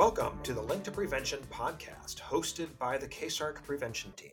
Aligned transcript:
Welcome 0.00 0.42
to 0.44 0.54
the 0.54 0.62
Link 0.62 0.82
to 0.84 0.90
Prevention 0.90 1.40
podcast, 1.52 2.20
hosted 2.20 2.68
by 2.78 2.96
the 2.96 3.06
KCSARC 3.06 3.62
Prevention 3.62 4.12
Team. 4.12 4.30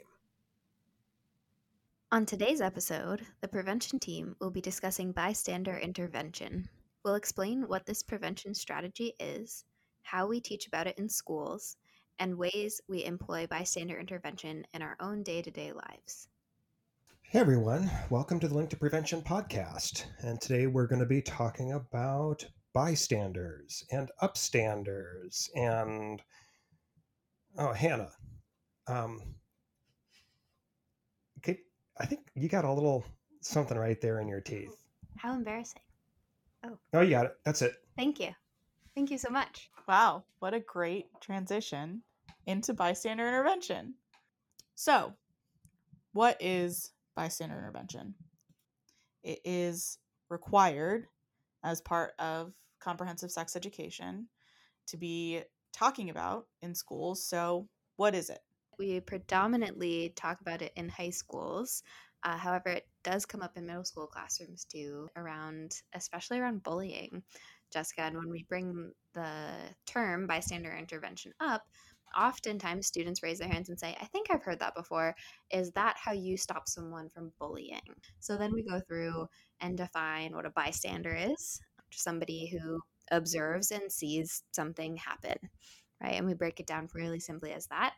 On 2.10 2.26
today's 2.26 2.62
episode, 2.62 3.28
the 3.42 3.50
prevention 3.50 4.00
team 4.00 4.34
will 4.40 4.50
be 4.50 4.62
discussing 4.62 5.12
bystander 5.12 5.78
intervention. 5.78 6.70
We'll 7.04 7.16
explain 7.16 7.68
what 7.68 7.86
this 7.86 8.02
prevention 8.02 8.54
strategy 8.54 9.12
is, 9.20 9.66
how 10.04 10.26
we 10.26 10.40
teach 10.40 10.68
about 10.68 10.88
it 10.88 10.98
in 10.98 11.10
schools, 11.10 11.76
and 12.18 12.38
ways 12.38 12.80
we 12.88 13.04
employ 13.04 13.46
bystander 13.46 14.00
intervention 14.00 14.66
in 14.74 14.82
our 14.82 14.96
own 15.02 15.22
day 15.22 15.42
to 15.42 15.52
day 15.52 15.74
lives. 15.74 16.30
Hey 17.24 17.40
everyone, 17.40 17.92
welcome 18.10 18.40
to 18.40 18.48
the 18.48 18.56
Link 18.56 18.70
to 18.70 18.78
Prevention 18.78 19.22
podcast. 19.22 20.06
And 20.20 20.40
today 20.40 20.68
we're 20.68 20.88
going 20.88 21.02
to 21.02 21.06
be 21.06 21.22
talking 21.22 21.74
about 21.74 22.46
bystanders 22.78 23.84
and 23.92 24.12
upstanders 24.22 25.50
and 25.56 26.22
oh 27.58 27.74
hannah 27.74 28.12
um 28.86 29.20
okay 31.40 31.58
i 32.00 32.06
think 32.06 32.22
you 32.36 32.48
got 32.48 32.66
a 32.66 32.72
little 32.72 33.04
something 33.42 33.80
right 33.80 34.00
there 34.00 34.20
in 34.20 34.28
your 34.28 34.42
teeth. 34.42 34.86
how 35.16 35.34
embarrassing. 35.34 35.82
Oh. 36.64 36.78
Oh 36.94 37.02
you 37.02 37.10
got 37.10 37.26
it. 37.26 37.32
That's 37.46 37.64
it. 37.64 37.74
Thank 37.98 38.20
you. 38.20 38.30
Thank 38.94 39.10
you 39.10 39.18
so 39.18 39.32
much. 39.32 39.72
Wow 39.88 40.24
what 40.38 40.54
a 40.54 40.60
great 40.60 41.08
transition 41.20 42.04
into 42.46 42.76
bystander 42.76 43.28
intervention. 43.28 43.96
So 44.76 45.16
what 46.14 46.38
is 46.40 46.92
bystander 47.16 47.58
intervention? 47.58 48.14
It 49.24 49.40
is 49.44 49.98
required 50.30 51.08
as 51.64 51.82
part 51.82 52.12
of 52.20 52.54
comprehensive 52.80 53.32
sex 53.32 53.56
education 53.56 54.28
to 54.88 54.98
be 54.98 55.42
talking 55.74 56.10
about 56.10 56.48
in 56.62 56.74
schools. 56.74 57.26
So, 57.26 57.68
what 57.96 58.16
is 58.16 58.30
it? 58.30 58.40
We 58.80 59.00
predominantly 59.00 60.14
talk 60.16 60.42
about 60.42 60.62
it 60.62 60.72
in 60.76 60.90
high 60.90 61.10
schools. 61.10 61.84
Uh, 62.24 62.38
however, 62.38 62.70
it 62.70 62.88
does 63.04 63.26
come 63.26 63.42
up 63.42 63.58
in 63.58 63.66
middle 63.66 63.84
school 63.84 64.08
classrooms 64.08 64.66
too, 64.66 65.08
around, 65.16 65.72
especially 65.94 66.40
around 66.40 66.64
bullying. 66.64 67.24
Jessica, 67.72 68.04
and 68.04 68.16
when 68.16 68.30
we 68.30 68.46
bring 68.48 68.92
the 69.14 69.52
term 69.86 70.26
bystander 70.26 70.76
intervention 70.76 71.34
up, 71.40 71.64
oftentimes 72.18 72.88
students 72.88 73.22
raise 73.22 73.40
their 73.40 73.50
hands 73.50 73.70
and 73.70 73.80
say, 73.80 73.96
I 74.00 74.06
think 74.06 74.28
I've 74.30 74.44
heard 74.44 74.60
that 74.60 74.76
before. 74.76 75.16
Is 75.52 75.72
that 75.72 75.98
how 75.98 76.14
you 76.14 76.38
stop 76.38 76.68
someone 76.68 77.10
from 77.10 77.34
bullying? 77.40 77.82
So 78.20 78.38
then 78.38 78.54
we 78.54 78.64
go 78.64 78.80
through 78.80 79.28
and 79.60 79.78
define 79.78 80.34
what 80.34 80.46
a 80.46 80.52
bystander 80.52 81.14
is 81.14 81.60
somebody 81.92 82.48
who 82.48 82.80
observes 83.12 83.72
and 83.72 83.92
sees 83.92 84.44
something 84.52 84.98
happen, 84.98 85.38
right? 86.02 86.16
And 86.16 86.26
we 86.26 86.34
break 86.34 86.60
it 86.60 86.68
down 86.68 86.90
really 86.94 87.20
simply 87.20 87.54
as 87.54 87.68
that. 87.68 87.94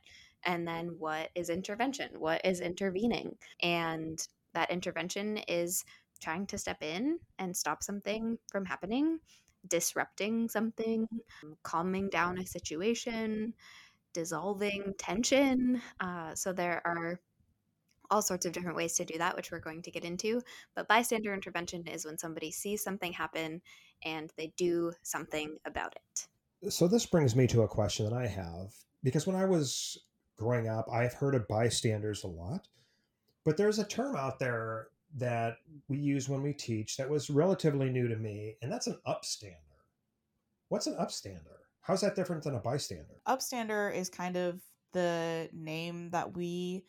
And 0.45 0.67
then 0.67 0.95
what 0.97 1.29
is 1.35 1.49
intervention? 1.49 2.09
What 2.17 2.41
is 2.45 2.61
intervening? 2.61 3.35
And 3.61 4.25
that 4.53 4.71
intervention 4.71 5.37
is 5.47 5.83
trying 6.21 6.47
to 6.47 6.57
step 6.57 6.81
in 6.81 7.19
and 7.37 7.55
stop 7.55 7.83
something 7.83 8.37
from 8.51 8.65
happening, 8.65 9.19
disrupting 9.67 10.49
something, 10.49 11.07
calming 11.63 12.09
down 12.09 12.37
a 12.37 12.45
situation, 12.45 13.53
dissolving 14.13 14.93
tension. 14.97 15.81
Uh, 15.99 16.35
so 16.35 16.53
there 16.53 16.81
are 16.85 17.19
all 18.09 18.21
sorts 18.21 18.45
of 18.45 18.53
different 18.53 18.77
ways 18.77 18.93
to 18.95 19.05
do 19.05 19.17
that, 19.17 19.35
which 19.35 19.51
we're 19.51 19.59
going 19.59 19.81
to 19.83 19.91
get 19.91 20.05
into. 20.05 20.41
But 20.75 20.87
bystander 20.87 21.33
intervention 21.33 21.87
is 21.87 22.05
when 22.05 22.17
somebody 22.17 22.51
sees 22.51 22.83
something 22.83 23.13
happen 23.13 23.61
and 24.03 24.31
they 24.37 24.53
do 24.57 24.93
something 25.03 25.57
about 25.65 25.95
it. 25.95 26.71
So 26.71 26.87
this 26.87 27.05
brings 27.05 27.35
me 27.35 27.47
to 27.47 27.61
a 27.61 27.67
question 27.67 28.09
that 28.09 28.15
I 28.15 28.27
have 28.27 28.73
because 29.03 29.25
when 29.25 29.35
I 29.35 29.45
was 29.45 29.97
growing 30.37 30.67
up, 30.67 30.87
I've 30.91 31.13
heard 31.13 31.35
of 31.35 31.47
bystanders 31.47 32.23
a 32.23 32.27
lot, 32.27 32.67
but 33.45 33.57
there's 33.57 33.79
a 33.79 33.85
term 33.85 34.15
out 34.15 34.39
there 34.39 34.87
that 35.17 35.57
we 35.87 35.97
use 35.97 36.29
when 36.29 36.43
we 36.43 36.53
teach 36.53 36.97
that 36.97 37.09
was 37.09 37.29
relatively 37.29 37.89
new 37.89 38.07
to 38.07 38.15
me, 38.15 38.55
and 38.61 38.71
that's 38.71 38.87
an 38.87 38.97
upstander. 39.07 39.55
What's 40.69 40.87
an 40.87 40.95
upstander? 40.95 41.57
How's 41.81 42.01
that 42.01 42.15
different 42.15 42.43
than 42.43 42.55
a 42.55 42.59
bystander? 42.59 43.21
Upstander 43.27 43.93
is 43.93 44.09
kind 44.09 44.37
of 44.37 44.61
the 44.93 45.49
name 45.53 46.09
that 46.11 46.35
we 46.35 46.83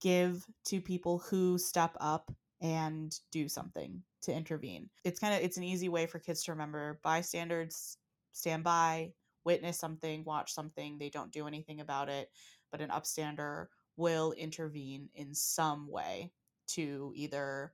give 0.00 0.44
to 0.66 0.80
people 0.80 1.18
who 1.18 1.58
step 1.58 1.96
up 2.00 2.32
and 2.60 3.18
do 3.30 3.48
something 3.48 4.02
to 4.22 4.32
intervene. 4.32 4.88
It's 5.04 5.18
kind 5.18 5.34
of 5.34 5.40
it's 5.42 5.56
an 5.56 5.64
easy 5.64 5.88
way 5.88 6.06
for 6.06 6.18
kids 6.18 6.42
to 6.44 6.52
remember 6.52 7.00
bystanders 7.02 7.98
stand 8.32 8.64
by, 8.64 9.12
witness 9.44 9.78
something, 9.78 10.24
watch 10.24 10.52
something, 10.52 10.98
they 10.98 11.10
don't 11.10 11.32
do 11.32 11.46
anything 11.46 11.80
about 11.80 12.08
it, 12.08 12.30
but 12.70 12.80
an 12.80 12.90
upstander 12.90 13.66
will 13.96 14.32
intervene 14.32 15.08
in 15.14 15.34
some 15.34 15.90
way 15.90 16.32
to 16.66 17.12
either 17.14 17.72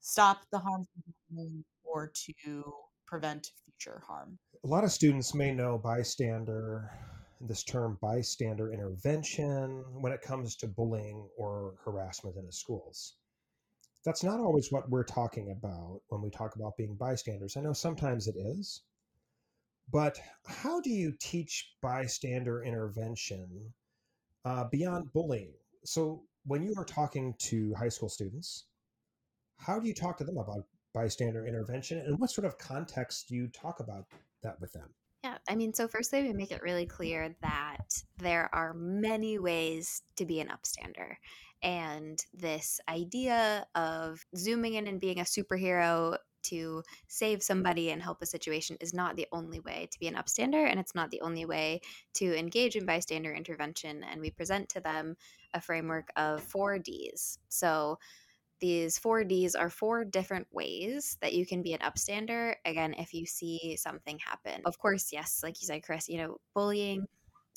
stop 0.00 0.42
the 0.52 0.58
harm 0.58 0.86
or 1.84 2.12
to 2.14 2.74
prevent 3.06 3.52
future 3.64 4.02
harm. 4.06 4.38
A 4.64 4.66
lot 4.66 4.84
of 4.84 4.90
students 4.90 5.34
may 5.34 5.52
know 5.52 5.78
bystander 5.78 6.90
this 7.40 7.62
term 7.62 7.98
bystander 8.00 8.72
intervention 8.72 9.84
when 10.00 10.12
it 10.12 10.22
comes 10.22 10.56
to 10.56 10.66
bullying 10.66 11.28
or 11.36 11.74
harassment 11.84 12.36
in 12.36 12.46
the 12.46 12.52
schools. 12.52 13.16
That's 14.04 14.22
not 14.22 14.40
always 14.40 14.70
what 14.70 14.88
we're 14.88 15.04
talking 15.04 15.50
about 15.50 16.00
when 16.08 16.22
we 16.22 16.30
talk 16.30 16.54
about 16.54 16.76
being 16.76 16.94
bystanders. 16.94 17.56
I 17.56 17.60
know 17.60 17.72
sometimes 17.72 18.28
it 18.28 18.36
is, 18.36 18.82
but 19.90 20.18
how 20.46 20.80
do 20.80 20.90
you 20.90 21.12
teach 21.20 21.74
bystander 21.82 22.62
intervention 22.62 23.72
uh, 24.44 24.64
beyond 24.70 25.12
bullying? 25.12 25.52
So, 25.84 26.22
when 26.44 26.62
you 26.62 26.74
are 26.76 26.84
talking 26.84 27.34
to 27.38 27.74
high 27.74 27.88
school 27.88 28.08
students, 28.08 28.66
how 29.56 29.80
do 29.80 29.88
you 29.88 29.94
talk 29.94 30.16
to 30.18 30.24
them 30.24 30.38
about 30.38 30.66
bystander 30.94 31.46
intervention 31.46 31.98
and 31.98 32.18
what 32.18 32.30
sort 32.30 32.44
of 32.44 32.56
context 32.58 33.28
do 33.28 33.34
you 33.34 33.48
talk 33.48 33.80
about 33.80 34.06
that 34.42 34.60
with 34.60 34.72
them? 34.72 34.94
I 35.48 35.54
mean, 35.54 35.72
so 35.72 35.86
firstly, 35.88 36.22
we 36.22 36.32
make 36.32 36.50
it 36.50 36.62
really 36.62 36.86
clear 36.86 37.34
that 37.40 38.02
there 38.18 38.48
are 38.52 38.74
many 38.74 39.38
ways 39.38 40.02
to 40.16 40.26
be 40.26 40.40
an 40.40 40.48
upstander. 40.48 41.16
And 41.62 42.24
this 42.34 42.80
idea 42.88 43.66
of 43.74 44.24
zooming 44.36 44.74
in 44.74 44.86
and 44.86 45.00
being 45.00 45.20
a 45.20 45.24
superhero 45.24 46.16
to 46.44 46.82
save 47.08 47.42
somebody 47.42 47.90
and 47.90 48.00
help 48.00 48.22
a 48.22 48.26
situation 48.26 48.76
is 48.80 48.94
not 48.94 49.16
the 49.16 49.26
only 49.32 49.58
way 49.60 49.88
to 49.90 49.98
be 49.98 50.06
an 50.06 50.14
upstander, 50.14 50.68
and 50.68 50.78
it's 50.78 50.94
not 50.94 51.10
the 51.10 51.20
only 51.20 51.44
way 51.44 51.80
to 52.14 52.38
engage 52.38 52.76
in 52.76 52.86
bystander 52.86 53.32
intervention. 53.32 54.04
And 54.04 54.20
we 54.20 54.30
present 54.30 54.68
to 54.70 54.80
them 54.80 55.16
a 55.54 55.60
framework 55.60 56.08
of 56.16 56.42
four 56.42 56.78
Ds. 56.78 57.38
So, 57.48 57.98
these 58.60 58.98
four 58.98 59.24
Ds 59.24 59.54
are 59.54 59.70
four 59.70 60.04
different 60.04 60.46
ways 60.52 61.18
that 61.20 61.34
you 61.34 61.46
can 61.46 61.62
be 61.62 61.72
an 61.72 61.80
upstander. 61.80 62.54
Again, 62.64 62.94
if 62.98 63.12
you 63.12 63.26
see 63.26 63.76
something 63.76 64.18
happen, 64.18 64.62
of 64.64 64.78
course, 64.78 65.12
yes, 65.12 65.40
like 65.42 65.60
you 65.60 65.66
said, 65.66 65.82
Chris, 65.82 66.08
you 66.08 66.18
know, 66.18 66.38
bullying 66.54 67.06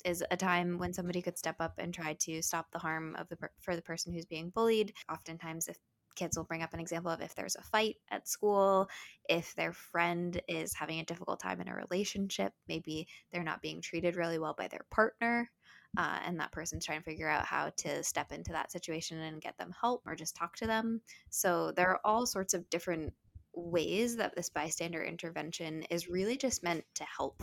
is 0.04 0.24
a 0.30 0.36
time 0.36 0.78
when 0.78 0.92
somebody 0.92 1.20
could 1.22 1.38
step 1.38 1.56
up 1.60 1.74
and 1.78 1.92
try 1.92 2.14
to 2.20 2.42
stop 2.42 2.66
the 2.72 2.78
harm 2.78 3.16
of 3.16 3.28
the 3.28 3.36
for 3.60 3.76
the 3.76 3.82
person 3.82 4.12
who's 4.12 4.26
being 4.26 4.50
bullied. 4.50 4.92
Oftentimes, 5.10 5.68
if 5.68 5.76
kids 6.16 6.36
will 6.36 6.44
bring 6.44 6.62
up 6.62 6.74
an 6.74 6.80
example 6.80 7.10
of 7.10 7.20
if 7.20 7.34
there's 7.34 7.56
a 7.56 7.62
fight 7.62 7.96
at 8.10 8.28
school, 8.28 8.88
if 9.28 9.54
their 9.54 9.72
friend 9.72 10.40
is 10.48 10.74
having 10.74 11.00
a 11.00 11.04
difficult 11.04 11.40
time 11.40 11.60
in 11.60 11.68
a 11.68 11.74
relationship, 11.74 12.52
maybe 12.68 13.06
they're 13.32 13.42
not 13.42 13.62
being 13.62 13.80
treated 13.80 14.16
really 14.16 14.38
well 14.38 14.54
by 14.56 14.68
their 14.68 14.84
partner 14.90 15.50
uh, 15.96 16.18
and 16.24 16.38
that 16.38 16.52
person's 16.52 16.84
trying 16.84 17.00
to 17.00 17.04
figure 17.04 17.28
out 17.28 17.44
how 17.44 17.70
to 17.78 18.02
step 18.02 18.32
into 18.32 18.52
that 18.52 18.70
situation 18.70 19.18
and 19.18 19.42
get 19.42 19.58
them 19.58 19.74
help 19.80 20.02
or 20.06 20.14
just 20.14 20.36
talk 20.36 20.56
to 20.56 20.66
them. 20.66 21.00
So 21.30 21.72
there 21.72 21.88
are 21.88 22.00
all 22.04 22.26
sorts 22.26 22.54
of 22.54 22.68
different 22.70 23.12
ways 23.54 24.16
that 24.16 24.34
this 24.36 24.48
bystander 24.48 25.02
intervention 25.02 25.82
is 25.90 26.08
really 26.08 26.36
just 26.36 26.62
meant 26.62 26.84
to 26.94 27.04
help 27.04 27.42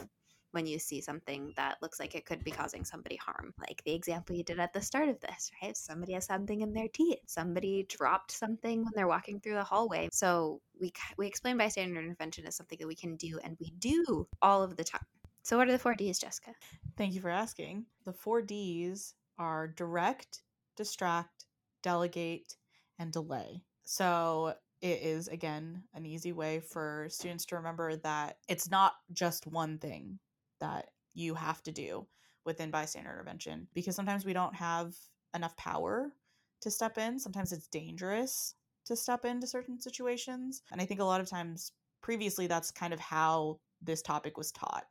when 0.52 0.66
you 0.66 0.80
see 0.80 1.02
something 1.02 1.54
that 1.58 1.78
looks 1.82 2.00
like 2.00 2.16
it 2.16 2.26
could 2.26 2.44
be 2.44 2.52
causing 2.52 2.86
somebody 2.86 3.18
harm. 3.18 3.54
Like 3.60 3.84
the 3.84 3.94
example 3.94 4.36
you 4.36 4.44
did 4.44 4.60
at 4.60 4.74
the 4.74 4.82
start 4.82 5.10
of 5.10 5.20
this, 5.20 5.52
right? 5.62 5.76
Somebody 5.76 6.14
has 6.14 6.26
something 6.26 6.62
in 6.62 6.74
their 6.74 6.88
teeth. 6.88 7.20
Somebody 7.28 7.86
dropped 7.90 8.32
something 8.32 8.84
when 8.84 8.94
they're 8.96 9.08
walking 9.08 9.40
through 9.40 9.56
the 9.56 9.64
hallway. 9.64 10.10
So 10.12 10.62
we 10.80 10.94
we 11.18 11.28
explain 11.28 11.58
bystander 11.58 12.00
intervention 12.00 12.48
as 12.48 12.56
something 12.56 12.78
that 12.80 12.88
we 12.88 12.96
can 12.96 13.18
do 13.18 13.40
and 13.44 13.58
we 13.60 13.72
do 13.78 14.28
all 14.42 14.64
of 14.64 14.78
the 14.78 14.84
time. 14.84 15.06
So, 15.48 15.56
what 15.56 15.70
are 15.70 15.72
the 15.72 15.80
four 15.80 15.96
Ds, 15.96 16.20
Jessica? 16.20 16.52
Thank 16.98 17.14
you 17.14 17.22
for 17.22 17.30
asking. 17.30 17.86
The 18.04 18.12
four 18.12 18.42
Ds 18.42 19.14
are 19.40 19.70
direct, 19.70 20.42
distract, 20.76 21.46
delegate, 21.82 22.58
and 23.00 23.14
delay. 23.14 23.64
So, 23.86 24.56
it 24.82 25.00
is 25.02 25.30
again 25.30 25.84
an 25.94 26.06
easy 26.06 26.34
way 26.34 26.60
for 26.60 27.08
students 27.10 27.46
to 27.46 27.56
remember 27.56 27.96
that 27.96 28.40
it's 28.50 28.70
not 28.70 28.96
just 29.14 29.48
one 29.48 29.78
thing 29.78 30.20
that 30.60 30.90
you 31.14 31.34
have 31.34 31.64
to 31.64 31.72
do 31.72 32.06
within 32.44 32.70
bystander 32.70 33.10
intervention 33.10 33.70
because 33.74 33.96
sometimes 33.96 34.26
we 34.26 34.34
don't 34.34 34.54
have 34.54 34.98
enough 35.34 35.56
power 35.56 36.12
to 36.60 36.70
step 36.70 36.98
in. 36.98 37.18
Sometimes 37.18 37.54
it's 37.54 37.68
dangerous 37.68 38.54
to 38.86 38.98
step 38.98 39.24
into 39.24 39.48
certain 39.48 39.80
situations. 39.80 40.62
And 40.74 40.82
I 40.82 40.86
think 40.86 41.00
a 41.00 41.06
lot 41.06 41.22
of 41.22 41.30
times 41.30 41.72
previously 42.02 42.48
that's 42.48 42.70
kind 42.70 42.94
of 42.94 43.00
how 43.00 43.62
this 43.82 44.02
topic 44.02 44.38
was 44.38 44.52
taught 44.52 44.84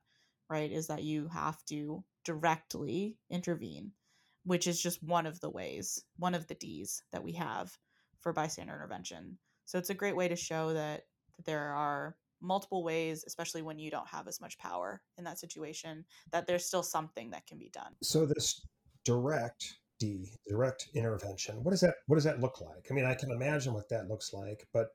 right, 0.48 0.70
is 0.70 0.86
that 0.88 1.02
you 1.02 1.28
have 1.28 1.64
to 1.66 2.04
directly 2.24 3.16
intervene, 3.30 3.92
which 4.44 4.66
is 4.66 4.80
just 4.80 5.02
one 5.02 5.26
of 5.26 5.40
the 5.40 5.50
ways, 5.50 6.04
one 6.18 6.34
of 6.34 6.46
the 6.46 6.54
D's 6.54 7.02
that 7.12 7.22
we 7.22 7.32
have 7.32 7.76
for 8.20 8.32
bystander 8.32 8.74
intervention. 8.74 9.38
So 9.64 9.78
it's 9.78 9.90
a 9.90 9.94
great 9.94 10.16
way 10.16 10.28
to 10.28 10.36
show 10.36 10.72
that, 10.72 11.02
that 11.36 11.46
there 11.46 11.72
are 11.72 12.16
multiple 12.40 12.84
ways, 12.84 13.24
especially 13.26 13.62
when 13.62 13.78
you 13.78 13.90
don't 13.90 14.08
have 14.08 14.28
as 14.28 14.40
much 14.40 14.58
power 14.58 15.02
in 15.18 15.24
that 15.24 15.38
situation, 15.38 16.04
that 16.32 16.46
there's 16.46 16.64
still 16.64 16.82
something 16.82 17.30
that 17.30 17.46
can 17.46 17.58
be 17.58 17.70
done. 17.70 17.92
So 18.02 18.26
this 18.26 18.60
direct 19.04 19.78
D, 19.98 20.30
direct 20.46 20.88
intervention, 20.94 21.62
what 21.64 21.70
does 21.70 21.80
that 21.80 21.94
what 22.06 22.16
does 22.16 22.24
that 22.24 22.40
look 22.40 22.60
like? 22.60 22.86
I 22.90 22.94
mean, 22.94 23.06
I 23.06 23.14
can 23.14 23.30
imagine 23.30 23.72
what 23.72 23.88
that 23.88 24.08
looks 24.08 24.32
like, 24.32 24.66
but 24.72 24.88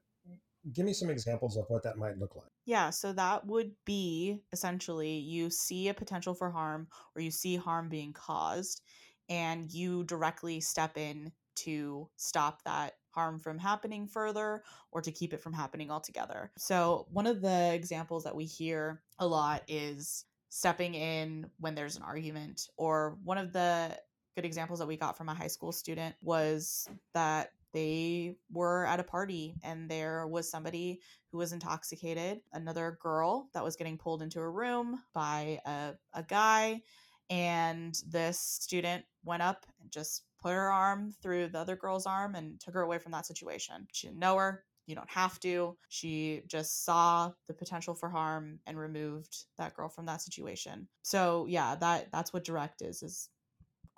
give 0.74 0.86
me 0.86 0.94
some 0.94 1.10
examples 1.10 1.58
of 1.58 1.66
what 1.70 1.84
that 1.84 1.98
might 1.98 2.18
look 2.18 2.36
like. 2.36 2.50
Yeah, 2.66 2.90
so 2.90 3.14
that 3.14 3.46
would 3.48 3.72
be 3.86 4.42
essentially 4.52 5.12
you 5.12 5.50
see 5.50 5.90
a 5.90 5.94
potential 5.94 6.34
for 6.34 6.52
harm 6.52 6.88
or 7.16 7.22
you 7.22 7.32
see 7.32 7.56
harm 7.56 7.90
being 7.90 8.14
caused 8.14 8.82
and 9.30 9.72
you 9.72 10.04
directly 10.04 10.60
step 10.62 10.98
in 10.98 11.32
to 11.56 12.10
stop 12.18 12.64
that 12.64 12.94
harm 13.12 13.40
from 13.40 13.60
happening 13.60 14.08
further 14.08 14.64
or 14.92 15.02
to 15.02 15.12
keep 15.12 15.34
it 15.34 15.42
from 15.42 15.54
happening 15.54 15.92
altogether. 15.92 16.52
So, 16.58 17.08
one 17.12 17.28
of 17.28 17.42
the 17.42 17.74
examples 17.74 18.24
that 18.24 18.36
we 18.36 18.46
hear 18.46 19.02
a 19.20 19.28
lot 19.28 19.64
is 19.68 20.26
stepping 20.50 20.96
in 20.96 21.50
when 21.60 21.76
there's 21.76 21.98
an 21.98 22.04
argument, 22.04 22.68
or 22.78 23.18
one 23.24 23.38
of 23.38 23.54
the 23.54 23.98
good 24.36 24.46
examples 24.46 24.80
that 24.80 24.88
we 24.88 24.98
got 24.98 25.18
from 25.18 25.30
a 25.30 25.34
high 25.34 25.48
school 25.48 25.72
student 25.72 26.16
was 26.22 26.88
that 27.14 27.52
they 27.74 28.36
were 28.52 28.86
at 28.86 29.00
a 29.00 29.04
party 29.04 29.56
and 29.64 29.90
there 29.90 30.28
was 30.28 30.50
somebody 30.50 31.00
who 31.32 31.38
was 31.38 31.54
intoxicated, 31.54 32.42
another 32.54 32.98
girl 33.02 33.50
that 33.54 33.64
was 33.64 33.76
getting 33.76 33.98
pulled 33.98 34.22
into 34.22 34.40
a 34.40 34.50
room 34.50 35.02
by 35.14 35.60
a, 35.66 35.94
a 36.14 36.24
guy. 36.24 36.82
And 37.30 37.98
this 38.10 38.40
student 38.40 39.06
went 39.24 39.42
up 39.42 39.66
and 39.80 39.90
just 39.90 40.24
put 40.42 40.52
her 40.52 40.72
arm 40.72 41.14
through 41.22 41.48
the 41.48 41.60
other 41.60 41.76
girl's 41.76 42.06
arm 42.06 42.36
and 42.36 42.60
took 42.60 42.74
her 42.74 42.82
away 42.82 42.98
from 42.98 43.14
that 43.14 43.26
situation. 43.26 43.88
She 43.94 44.08
didn't 44.08 44.20
know 44.20 44.36
her. 44.38 44.64
You 44.88 44.96
don't 44.96 45.10
have 45.10 45.40
to. 45.42 45.78
She 45.88 46.42
just 46.48 46.84
saw 46.84 47.32
the 47.48 47.54
potential 47.54 47.94
for 47.94 48.10
harm 48.10 48.60
and 48.66 48.78
removed 48.78 49.46
that 49.58 49.74
girl 49.74 49.88
from 49.88 50.08
that 50.08 50.22
situation. 50.22 50.88
So 51.04 51.46
yeah, 51.48 51.76
that 51.76 52.12
that's 52.12 52.34
what 52.34 52.44
direct 52.44 52.82
is 52.82 53.04
is 53.04 53.30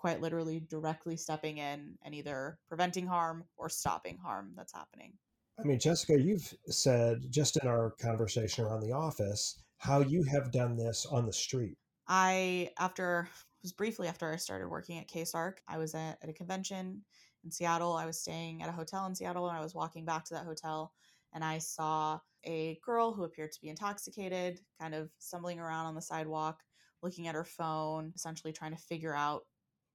quite 0.03 0.19
literally 0.19 0.59
directly 0.69 1.15
stepping 1.15 1.59
in 1.59 1.97
and 2.03 2.13
either 2.13 2.59
preventing 2.67 3.07
harm 3.07 3.45
or 3.55 3.69
stopping 3.69 4.17
harm 4.17 4.51
that's 4.53 4.73
happening. 4.73 5.13
I 5.57 5.63
mean, 5.63 5.79
Jessica, 5.79 6.19
you've 6.19 6.53
said 6.67 7.21
just 7.29 7.55
in 7.55 7.69
our 7.69 7.91
conversation 8.01 8.65
around 8.65 8.81
the 8.81 8.91
office 8.91 9.63
how 9.77 10.01
you 10.01 10.21
have 10.23 10.51
done 10.51 10.75
this 10.75 11.05
on 11.05 11.25
the 11.25 11.31
street. 11.31 11.77
I, 12.05 12.71
after 12.77 13.29
was 13.61 13.71
briefly 13.71 14.09
after 14.09 14.29
I 14.29 14.35
started 14.35 14.67
working 14.67 14.99
at 14.99 15.07
KCSARC. 15.07 15.53
I 15.69 15.77
was 15.77 15.95
at, 15.95 16.17
at 16.21 16.27
a 16.27 16.33
convention 16.33 17.01
in 17.45 17.51
Seattle. 17.51 17.93
I 17.93 18.05
was 18.05 18.19
staying 18.19 18.61
at 18.61 18.67
a 18.67 18.73
hotel 18.73 19.05
in 19.05 19.15
Seattle 19.15 19.47
and 19.47 19.57
I 19.57 19.63
was 19.63 19.73
walking 19.73 20.03
back 20.03 20.25
to 20.25 20.33
that 20.33 20.43
hotel 20.43 20.91
and 21.33 21.45
I 21.45 21.59
saw 21.59 22.19
a 22.43 22.77
girl 22.83 23.13
who 23.13 23.23
appeared 23.23 23.53
to 23.53 23.61
be 23.61 23.69
intoxicated, 23.69 24.59
kind 24.81 24.93
of 24.93 25.11
stumbling 25.19 25.61
around 25.61 25.85
on 25.85 25.95
the 25.95 26.01
sidewalk, 26.01 26.59
looking 27.01 27.29
at 27.29 27.35
her 27.35 27.45
phone, 27.45 28.11
essentially 28.17 28.51
trying 28.51 28.75
to 28.75 28.81
figure 28.81 29.15
out 29.15 29.43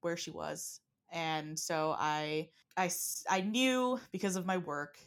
where 0.01 0.17
she 0.17 0.31
was. 0.31 0.81
And 1.13 1.59
so 1.59 1.95
I 1.99 2.51
I 2.77 2.91
I 3.29 3.41
knew 3.41 3.99
because 4.13 4.37
of 4.37 4.47
my 4.47 4.59
work, 4.59 4.99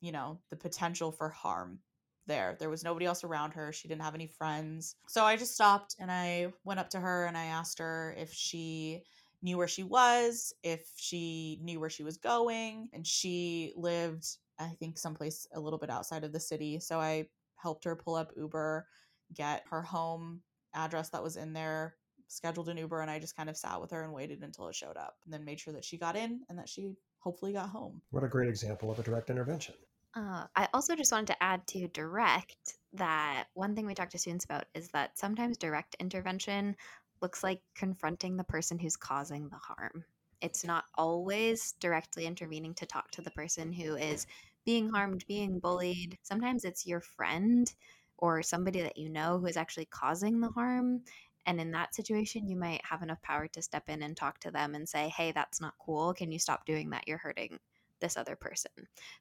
you 0.00 0.12
know, 0.12 0.38
the 0.50 0.56
potential 0.56 1.12
for 1.12 1.28
harm 1.28 1.78
there. 2.26 2.56
There 2.58 2.70
was 2.70 2.84
nobody 2.84 3.06
else 3.06 3.24
around 3.24 3.52
her. 3.52 3.72
She 3.72 3.88
didn't 3.88 4.02
have 4.02 4.14
any 4.14 4.26
friends. 4.26 4.96
So 5.08 5.24
I 5.24 5.36
just 5.36 5.54
stopped 5.54 5.96
and 5.98 6.10
I 6.10 6.52
went 6.64 6.80
up 6.80 6.90
to 6.90 7.00
her 7.00 7.26
and 7.26 7.36
I 7.36 7.46
asked 7.46 7.78
her 7.78 8.14
if 8.18 8.32
she 8.32 9.02
knew 9.42 9.58
where 9.58 9.68
she 9.68 9.82
was, 9.82 10.54
if 10.62 10.90
she 10.96 11.58
knew 11.62 11.78
where 11.80 11.90
she 11.90 12.02
was 12.02 12.16
going. 12.16 12.88
And 12.92 13.06
she 13.06 13.72
lived, 13.76 14.26
I 14.58 14.68
think, 14.68 14.98
someplace 14.98 15.46
a 15.54 15.60
little 15.60 15.78
bit 15.78 15.90
outside 15.90 16.24
of 16.24 16.32
the 16.32 16.40
city. 16.40 16.80
So 16.80 16.98
I 16.98 17.28
helped 17.56 17.84
her 17.84 17.94
pull 17.94 18.14
up 18.14 18.32
Uber, 18.36 18.86
get 19.34 19.64
her 19.70 19.82
home 19.82 20.40
address 20.74 21.10
that 21.10 21.22
was 21.22 21.36
in 21.36 21.52
there, 21.52 21.96
scheduled 22.34 22.68
an 22.68 22.76
Uber, 22.76 23.00
and 23.00 23.10
I 23.10 23.18
just 23.18 23.36
kind 23.36 23.48
of 23.48 23.56
sat 23.56 23.80
with 23.80 23.90
her 23.90 24.02
and 24.02 24.12
waited 24.12 24.42
until 24.42 24.68
it 24.68 24.74
showed 24.74 24.96
up 24.96 25.16
and 25.24 25.32
then 25.32 25.44
made 25.44 25.60
sure 25.60 25.72
that 25.72 25.84
she 25.84 25.96
got 25.96 26.16
in 26.16 26.40
and 26.48 26.58
that 26.58 26.68
she 26.68 26.92
hopefully 27.18 27.52
got 27.52 27.70
home. 27.70 28.02
What 28.10 28.24
a 28.24 28.28
great 28.28 28.48
example 28.48 28.90
of 28.90 28.98
a 28.98 29.02
direct 29.02 29.30
intervention. 29.30 29.74
Uh, 30.14 30.44
I 30.54 30.68
also 30.72 30.94
just 30.94 31.10
wanted 31.10 31.28
to 31.28 31.42
add 31.42 31.66
to 31.68 31.88
direct 31.88 32.74
that 32.92 33.46
one 33.54 33.74
thing 33.74 33.86
we 33.86 33.94
talk 33.94 34.10
to 34.10 34.18
students 34.18 34.44
about 34.44 34.66
is 34.74 34.88
that 34.90 35.18
sometimes 35.18 35.56
direct 35.56 35.96
intervention 35.98 36.76
looks 37.20 37.42
like 37.42 37.60
confronting 37.74 38.36
the 38.36 38.44
person 38.44 38.78
who's 38.78 38.96
causing 38.96 39.48
the 39.48 39.56
harm. 39.56 40.04
It's 40.40 40.64
not 40.64 40.84
always 40.94 41.72
directly 41.80 42.26
intervening 42.26 42.74
to 42.74 42.86
talk 42.86 43.10
to 43.12 43.22
the 43.22 43.30
person 43.30 43.72
who 43.72 43.96
is 43.96 44.26
being 44.64 44.88
harmed, 44.90 45.24
being 45.26 45.58
bullied. 45.58 46.18
Sometimes 46.22 46.64
it's 46.64 46.86
your 46.86 47.00
friend 47.00 47.72
or 48.18 48.42
somebody 48.42 48.82
that 48.82 48.96
you 48.96 49.08
know 49.08 49.38
who 49.38 49.46
is 49.46 49.56
actually 49.56 49.86
causing 49.86 50.40
the 50.40 50.50
harm. 50.50 51.02
And 51.46 51.60
in 51.60 51.70
that 51.72 51.94
situation, 51.94 52.48
you 52.48 52.56
might 52.56 52.80
have 52.84 53.02
enough 53.02 53.20
power 53.22 53.48
to 53.48 53.62
step 53.62 53.88
in 53.88 54.02
and 54.02 54.16
talk 54.16 54.40
to 54.40 54.50
them 54.50 54.74
and 54.74 54.88
say, 54.88 55.08
hey, 55.08 55.32
that's 55.32 55.60
not 55.60 55.74
cool. 55.78 56.14
Can 56.14 56.32
you 56.32 56.38
stop 56.38 56.64
doing 56.64 56.90
that? 56.90 57.06
You're 57.06 57.18
hurting 57.18 57.58
this 58.00 58.16
other 58.16 58.36
person. 58.36 58.70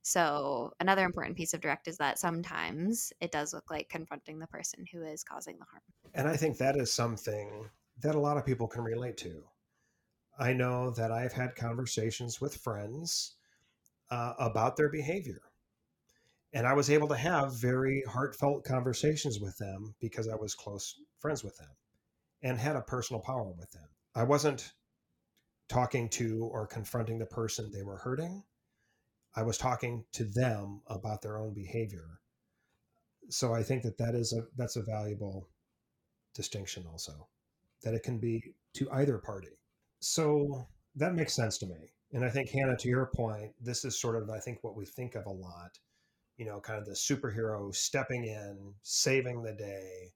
So, 0.02 0.74
another 0.80 1.06
important 1.06 1.38
piece 1.38 1.54
of 1.54 1.62
direct 1.62 1.88
is 1.88 1.98
that 1.98 2.20
sometimes 2.20 3.14
it 3.22 3.32
does 3.32 3.54
look 3.54 3.70
like 3.70 3.90
confronting 3.90 4.40
the 4.40 4.48
person 4.48 4.86
who 4.92 5.04
is 5.04 5.24
causing 5.24 5.58
the 5.58 5.66
harm. 5.66 5.82
And 6.14 6.28
I 6.28 6.36
think 6.36 6.58
that 6.58 6.76
is 6.76 6.92
something 6.92 7.70
that 8.02 8.16
a 8.16 8.20
lot 8.20 8.38
of 8.38 8.46
people 8.46 8.68
can 8.68 8.84
relate 8.84 9.18
to. 9.18 9.44
I 10.40 10.54
know 10.54 10.92
that 10.92 11.12
I've 11.12 11.34
had 11.34 11.56
conversations 11.56 12.42
with 12.42 12.58
friends 12.58 13.36
uh, 14.10 14.34
about 14.40 14.76
their 14.76 14.90
behavior. 14.90 15.42
And 16.54 16.68
I 16.68 16.74
was 16.74 16.90
able 16.90 17.08
to 17.08 17.16
have 17.16 17.56
very 17.56 18.04
heartfelt 18.08 18.64
conversations 18.64 19.40
with 19.40 19.58
them 19.58 19.96
because 20.00 20.28
I 20.28 20.36
was 20.36 20.54
close 20.54 21.00
friends 21.20 21.44
with 21.44 21.58
them 21.58 21.70
and 22.44 22.60
had 22.60 22.76
a 22.76 22.82
personal 22.82 23.22
power 23.22 23.52
with 23.58 23.72
them. 23.72 23.88
I 24.14 24.24
wasn't 24.24 24.74
talking 25.70 26.10
to 26.10 26.50
or 26.52 26.68
confronting 26.68 27.18
the 27.18 27.26
person 27.26 27.72
they 27.72 27.84
were 27.84 27.98
hurting. 27.98 28.44
I 29.36 29.42
was 29.44 29.58
talking 29.58 30.06
to 30.12 30.26
them 30.26 30.82
about 30.88 31.22
their 31.22 31.40
own 31.40 31.54
behavior. 31.54 32.20
So 33.30 33.54
I 33.54 33.64
think 33.64 33.82
that 33.84 33.98
that 33.98 34.14
is 34.14 34.34
a 34.34 34.44
that's 34.58 34.76
a 34.76 34.84
valuable 34.84 35.50
distinction 36.36 36.86
also 36.92 37.28
that 37.84 37.94
it 37.94 38.04
can 38.04 38.20
be 38.20 38.54
to 38.74 38.90
either 38.92 39.18
party. 39.18 39.60
So 40.00 40.68
that 40.96 41.16
makes 41.16 41.34
sense 41.34 41.58
to 41.60 41.66
me. 41.66 41.94
And 42.12 42.24
I 42.24 42.30
think 42.30 42.50
Hannah 42.50 42.78
to 42.78 42.88
your 42.88 43.08
point, 43.08 43.52
this 43.60 43.86
is 43.86 44.00
sort 44.00 44.16
of 44.16 44.30
I 44.30 44.40
think 44.40 44.64
what 44.64 44.76
we 44.76 44.86
think 44.86 45.16
of 45.16 45.26
a 45.26 45.32
lot, 45.32 45.80
you 46.38 46.46
know, 46.46 46.60
kind 46.60 46.80
of 46.80 46.86
the 46.86 46.92
superhero 46.92 47.74
stepping 47.74 48.26
in, 48.26 48.74
saving 48.84 49.42
the 49.42 49.54
day. 49.54 50.14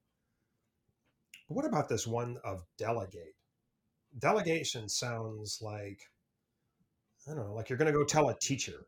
But 1.48 1.56
what 1.56 1.64
about 1.64 1.88
this 1.88 2.06
one 2.06 2.36
of 2.44 2.62
delegate? 2.78 3.34
Delegation 4.18 4.88
sounds 4.88 5.58
like 5.60 6.00
I 7.26 7.34
don't 7.34 7.46
know, 7.46 7.54
like 7.54 7.68
you're 7.68 7.78
going 7.78 7.92
to 7.92 7.98
go 7.98 8.04
tell 8.04 8.30
a 8.30 8.38
teacher 8.38 8.86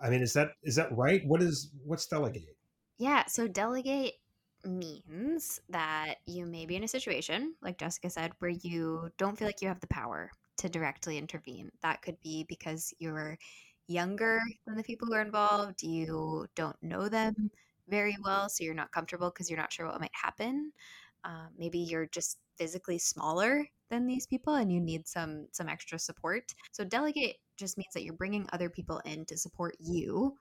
I 0.00 0.10
mean, 0.10 0.22
is 0.22 0.32
that 0.34 0.50
is 0.62 0.76
that 0.76 0.96
right? 0.96 1.22
What 1.24 1.42
is 1.42 1.70
what's 1.84 2.06
delegate? 2.06 2.56
Yeah, 2.98 3.24
so 3.26 3.48
delegate 3.48 4.14
means 4.64 5.60
that 5.68 6.16
you 6.26 6.46
may 6.46 6.66
be 6.66 6.76
in 6.76 6.84
a 6.84 6.88
situation, 6.88 7.54
like 7.62 7.78
Jessica 7.78 8.10
said, 8.10 8.32
where 8.38 8.50
you 8.50 9.10
don't 9.18 9.38
feel 9.38 9.48
like 9.48 9.62
you 9.62 9.68
have 9.68 9.80
the 9.80 9.86
power 9.88 10.30
to 10.58 10.68
directly 10.68 11.18
intervene. 11.18 11.70
That 11.82 12.02
could 12.02 12.20
be 12.22 12.44
because 12.48 12.94
you're 12.98 13.38
younger 13.86 14.40
than 14.66 14.76
the 14.76 14.82
people 14.82 15.06
who 15.06 15.14
are 15.14 15.22
involved, 15.22 15.82
you 15.82 16.46
don't 16.54 16.76
know 16.82 17.08
them 17.08 17.50
very 17.88 18.16
well, 18.24 18.48
so 18.48 18.64
you're 18.64 18.74
not 18.74 18.92
comfortable 18.92 19.30
because 19.30 19.50
you're 19.50 19.58
not 19.58 19.72
sure 19.72 19.86
what 19.86 20.00
might 20.00 20.10
happen. 20.12 20.72
Uh, 21.24 21.46
maybe 21.56 21.78
you're 21.78 22.06
just 22.06 22.38
physically 22.56 22.98
smaller 22.98 23.66
than 23.90 24.06
these 24.06 24.26
people 24.26 24.54
and 24.54 24.72
you 24.72 24.80
need 24.80 25.06
some 25.08 25.46
some 25.52 25.68
extra 25.68 25.98
support. 25.98 26.54
So 26.72 26.84
delegate 26.84 27.36
just 27.56 27.78
means 27.78 27.94
that 27.94 28.04
you're 28.04 28.14
bringing 28.14 28.48
other 28.52 28.68
people 28.68 29.00
in 29.04 29.24
to 29.26 29.36
support 29.36 29.76
you 29.78 30.36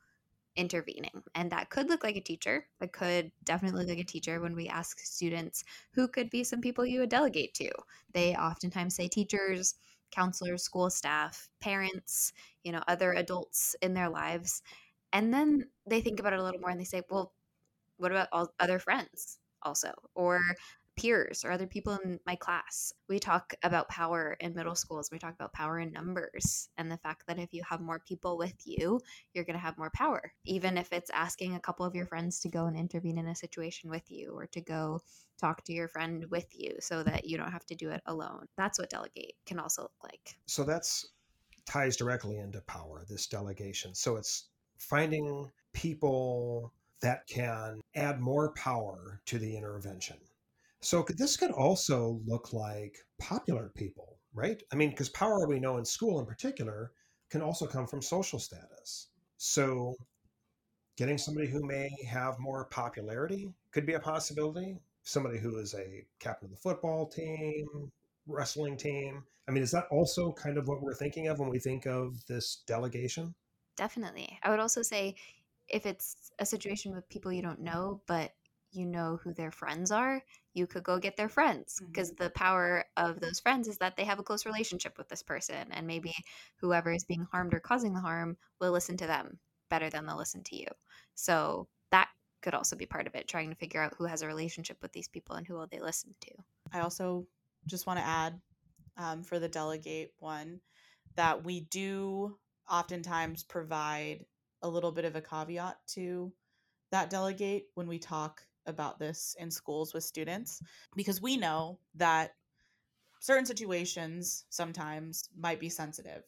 intervening. 0.55 1.23
And 1.35 1.51
that 1.51 1.69
could 1.69 1.89
look 1.89 2.03
like 2.03 2.15
a 2.15 2.21
teacher. 2.21 2.67
It 2.81 2.93
could 2.93 3.31
definitely 3.43 3.79
look 3.79 3.89
like 3.89 3.99
a 3.99 4.03
teacher 4.03 4.39
when 4.39 4.55
we 4.55 4.67
ask 4.67 4.99
students 4.99 5.63
who 5.93 6.07
could 6.07 6.29
be 6.29 6.43
some 6.43 6.61
people 6.61 6.85
you 6.85 6.99
would 6.99 7.09
delegate 7.09 7.53
to. 7.55 7.71
They 8.13 8.35
oftentimes 8.35 8.95
say 8.95 9.07
teachers, 9.07 9.75
counselors, 10.11 10.63
school 10.63 10.89
staff, 10.89 11.49
parents, 11.59 12.33
you 12.63 12.71
know, 12.71 12.83
other 12.87 13.13
adults 13.13 13.75
in 13.81 13.93
their 13.93 14.09
lives. 14.09 14.61
And 15.11 15.33
then 15.33 15.69
they 15.87 16.01
think 16.01 16.19
about 16.19 16.33
it 16.33 16.39
a 16.39 16.43
little 16.43 16.59
more 16.59 16.69
and 16.69 16.79
they 16.79 16.85
say, 16.85 17.01
well, 17.09 17.33
what 17.97 18.11
about 18.11 18.29
all 18.31 18.53
other 18.59 18.79
friends 18.79 19.39
also? 19.63 19.91
Or 20.15 20.41
peers 20.95 21.43
or 21.43 21.51
other 21.51 21.67
people 21.67 21.97
in 22.03 22.19
my 22.25 22.35
class. 22.35 22.93
We 23.09 23.19
talk 23.19 23.53
about 23.63 23.89
power 23.89 24.37
in 24.39 24.53
middle 24.53 24.75
schools. 24.75 25.09
We 25.11 25.19
talk 25.19 25.33
about 25.33 25.53
power 25.53 25.79
in 25.79 25.91
numbers 25.91 26.69
and 26.77 26.91
the 26.91 26.97
fact 26.97 27.23
that 27.27 27.39
if 27.39 27.53
you 27.53 27.63
have 27.67 27.81
more 27.81 27.99
people 27.99 28.37
with 28.37 28.55
you, 28.65 28.99
you're 29.33 29.43
going 29.43 29.55
to 29.55 29.63
have 29.63 29.77
more 29.77 29.91
power. 29.93 30.33
Even 30.45 30.77
if 30.77 30.93
it's 30.93 31.09
asking 31.09 31.55
a 31.55 31.59
couple 31.59 31.85
of 31.85 31.95
your 31.95 32.05
friends 32.05 32.39
to 32.41 32.49
go 32.49 32.65
and 32.65 32.77
intervene 32.77 33.17
in 33.17 33.27
a 33.27 33.35
situation 33.35 33.89
with 33.89 34.09
you 34.09 34.33
or 34.33 34.45
to 34.47 34.61
go 34.61 35.01
talk 35.39 35.63
to 35.65 35.73
your 35.73 35.87
friend 35.87 36.25
with 36.29 36.47
you 36.53 36.75
so 36.79 37.03
that 37.03 37.25
you 37.25 37.37
don't 37.37 37.51
have 37.51 37.65
to 37.65 37.75
do 37.75 37.89
it 37.89 38.01
alone. 38.05 38.45
That's 38.57 38.79
what 38.79 38.89
delegate 38.89 39.35
can 39.45 39.59
also 39.59 39.83
look 39.83 39.91
like. 40.03 40.35
So 40.45 40.63
that's 40.63 41.07
ties 41.65 41.97
directly 41.97 42.37
into 42.37 42.61
power, 42.61 43.05
this 43.09 43.27
delegation. 43.27 43.95
So 43.95 44.17
it's 44.17 44.49
finding 44.77 45.49
people 45.73 46.73
that 47.03 47.27
can 47.27 47.81
add 47.95 48.21
more 48.21 48.53
power 48.53 49.21
to 49.25 49.37
the 49.37 49.55
intervention. 49.55 50.17
So 50.79 51.05
this 51.07 51.37
could 51.37 51.51
also 51.51 52.21
look 52.25 52.53
like 52.53 52.97
popular 53.19 53.71
people, 53.75 54.17
right? 54.33 54.61
I 54.71 54.75
mean, 54.75 54.89
because 54.89 55.09
power 55.09 55.47
we 55.47 55.59
know 55.59 55.77
in 55.77 55.85
school 55.85 56.19
in 56.19 56.25
particular 56.25 56.91
can 57.29 57.41
also 57.41 57.67
come 57.67 57.87
from 57.87 58.01
social 58.01 58.39
status. 58.39 59.09
So 59.37 59.95
getting 60.97 61.17
somebody 61.17 61.47
who 61.47 61.65
may 61.65 61.89
have 62.07 62.39
more 62.39 62.65
popularity 62.65 63.53
could 63.71 63.85
be 63.85 63.93
a 63.93 63.99
possibility. 63.99 64.77
Somebody 65.03 65.39
who 65.39 65.57
is 65.57 65.73
a 65.73 66.05
captain 66.19 66.45
of 66.45 66.51
the 66.51 66.57
football 66.57 67.07
team, 67.07 67.91
wrestling 68.27 68.77
team. 68.77 69.23
I 69.49 69.51
mean, 69.51 69.63
is 69.63 69.71
that 69.71 69.87
also 69.91 70.31
kind 70.31 70.57
of 70.57 70.69
what 70.69 70.81
we're 70.81 70.93
thinking 70.93 71.27
of 71.27 71.39
when 71.39 71.49
we 71.49 71.59
think 71.59 71.85
of 71.85 72.25
this 72.27 72.63
delegation? 72.65 73.35
Definitely. 73.75 74.39
I 74.43 74.49
would 74.49 74.61
also 74.61 74.81
say 74.81 75.15
if 75.67 75.85
it's 75.85 76.31
a 76.39 76.45
situation 76.45 76.93
with 76.93 77.09
people 77.09 77.31
you 77.31 77.41
don't 77.41 77.61
know, 77.61 78.01
but 78.07 78.31
you 78.71 78.85
know 78.85 79.19
who 79.23 79.33
their 79.33 79.51
friends 79.51 79.91
are, 79.91 80.21
you 80.53 80.67
could 80.67 80.83
go 80.83 80.97
get 80.97 81.15
their 81.15 81.29
friends 81.29 81.79
because 81.87 82.11
mm-hmm. 82.11 82.23
the 82.23 82.29
power 82.31 82.85
of 82.97 83.19
those 83.19 83.39
friends 83.39 83.67
is 83.67 83.77
that 83.77 83.95
they 83.95 84.03
have 84.03 84.19
a 84.19 84.23
close 84.23 84.45
relationship 84.45 84.97
with 84.97 85.07
this 85.09 85.23
person. 85.23 85.67
And 85.71 85.85
maybe 85.85 86.13
whoever 86.57 86.91
is 86.91 87.05
being 87.05 87.27
harmed 87.31 87.53
or 87.53 87.59
causing 87.59 87.93
the 87.93 88.01
harm 88.01 88.37
will 88.59 88.71
listen 88.71 88.97
to 88.97 89.07
them 89.07 89.39
better 89.69 89.89
than 89.89 90.05
they'll 90.05 90.17
listen 90.17 90.43
to 90.43 90.55
you. 90.55 90.67
So 91.15 91.67
that 91.91 92.09
could 92.41 92.53
also 92.53 92.75
be 92.75 92.85
part 92.85 93.07
of 93.07 93.15
it, 93.15 93.27
trying 93.27 93.49
to 93.49 93.55
figure 93.55 93.81
out 93.81 93.93
who 93.97 94.05
has 94.05 94.21
a 94.21 94.27
relationship 94.27 94.77
with 94.81 94.91
these 94.91 95.07
people 95.07 95.35
and 95.35 95.47
who 95.47 95.53
will 95.53 95.67
they 95.67 95.79
listen 95.79 96.13
to. 96.21 96.31
I 96.73 96.81
also 96.81 97.27
just 97.67 97.87
want 97.87 97.99
to 97.99 98.05
add 98.05 98.39
um, 98.97 99.23
for 99.23 99.39
the 99.39 99.47
delegate 99.47 100.11
one 100.19 100.59
that 101.15 101.43
we 101.43 101.61
do 101.61 102.37
oftentimes 102.69 103.43
provide 103.43 104.25
a 104.63 104.69
little 104.69 104.91
bit 104.91 105.05
of 105.05 105.15
a 105.15 105.21
caveat 105.21 105.77
to 105.87 106.31
that 106.91 107.09
delegate 107.09 107.65
when 107.75 107.87
we 107.87 107.99
talk 107.99 108.41
about 108.65 108.97
this 108.97 109.35
in 109.39 109.51
schools 109.51 109.93
with 109.93 110.03
students 110.03 110.61
because 110.95 111.21
we 111.21 111.37
know 111.37 111.79
that 111.95 112.31
certain 113.19 113.45
situations 113.45 114.45
sometimes 114.49 115.29
might 115.37 115.59
be 115.59 115.69
sensitive 115.69 116.23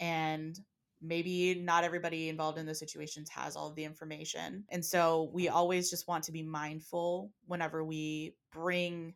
and 0.00 0.60
maybe 1.02 1.54
not 1.54 1.84
everybody 1.84 2.28
involved 2.28 2.58
in 2.58 2.66
the 2.66 2.74
situations 2.74 3.28
has 3.28 3.56
all 3.56 3.68
of 3.68 3.74
the 3.74 3.84
information 3.84 4.64
and 4.70 4.84
so 4.84 5.30
we 5.32 5.48
always 5.48 5.90
just 5.90 6.08
want 6.08 6.24
to 6.24 6.32
be 6.32 6.42
mindful 6.42 7.30
whenever 7.46 7.84
we 7.84 8.34
bring 8.52 9.14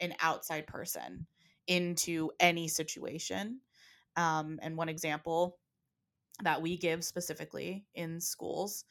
an 0.00 0.14
outside 0.20 0.66
person 0.66 1.26
into 1.66 2.30
any 2.38 2.68
situation 2.68 3.60
um, 4.16 4.58
and 4.62 4.76
one 4.76 4.88
example 4.88 5.58
that 6.42 6.62
we 6.62 6.76
give 6.76 7.04
specifically 7.04 7.84
in 7.94 8.20
schools 8.20 8.84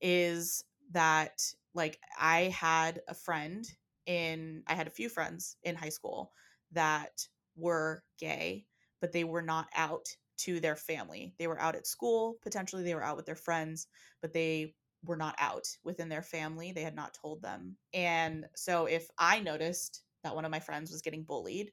is 0.00 0.64
that 0.92 1.42
like 1.74 1.98
I 2.18 2.54
had 2.58 3.02
a 3.08 3.14
friend 3.14 3.66
in 4.06 4.62
I 4.66 4.74
had 4.74 4.86
a 4.86 4.90
few 4.90 5.08
friends 5.08 5.56
in 5.62 5.74
high 5.74 5.88
school 5.88 6.32
that 6.72 7.26
were 7.56 8.04
gay, 8.18 8.66
but 9.00 9.12
they 9.12 9.24
were 9.24 9.42
not 9.42 9.68
out 9.74 10.08
to 10.36 10.60
their 10.60 10.76
family. 10.76 11.34
They 11.38 11.46
were 11.46 11.60
out 11.60 11.76
at 11.76 11.86
school, 11.86 12.36
potentially 12.42 12.82
they 12.82 12.94
were 12.94 13.04
out 13.04 13.16
with 13.16 13.26
their 13.26 13.34
friends, 13.34 13.86
but 14.20 14.32
they 14.32 14.74
were 15.04 15.16
not 15.16 15.36
out 15.38 15.66
within 15.84 16.08
their 16.08 16.22
family. 16.22 16.72
They 16.72 16.82
had 16.82 16.96
not 16.96 17.14
told 17.14 17.42
them. 17.42 17.76
And 17.92 18.46
so 18.56 18.86
if 18.86 19.08
I 19.18 19.40
noticed 19.40 20.02
that 20.22 20.34
one 20.34 20.44
of 20.44 20.50
my 20.50 20.60
friends 20.60 20.90
was 20.90 21.02
getting 21.02 21.22
bullied 21.22 21.70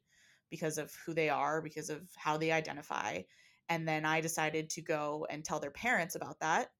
because 0.49 0.77
of 0.77 0.93
who 1.05 1.13
they 1.13 1.29
are, 1.29 1.61
because 1.61 1.89
of 1.89 2.01
how 2.17 2.37
they 2.37 2.51
identify, 2.51 3.21
and 3.71 3.87
then 3.87 4.03
I 4.03 4.19
decided 4.19 4.69
to 4.71 4.81
go 4.81 5.25
and 5.29 5.45
tell 5.45 5.61
their 5.61 5.71
parents 5.71 6.15
about 6.15 6.41
that, 6.41 6.71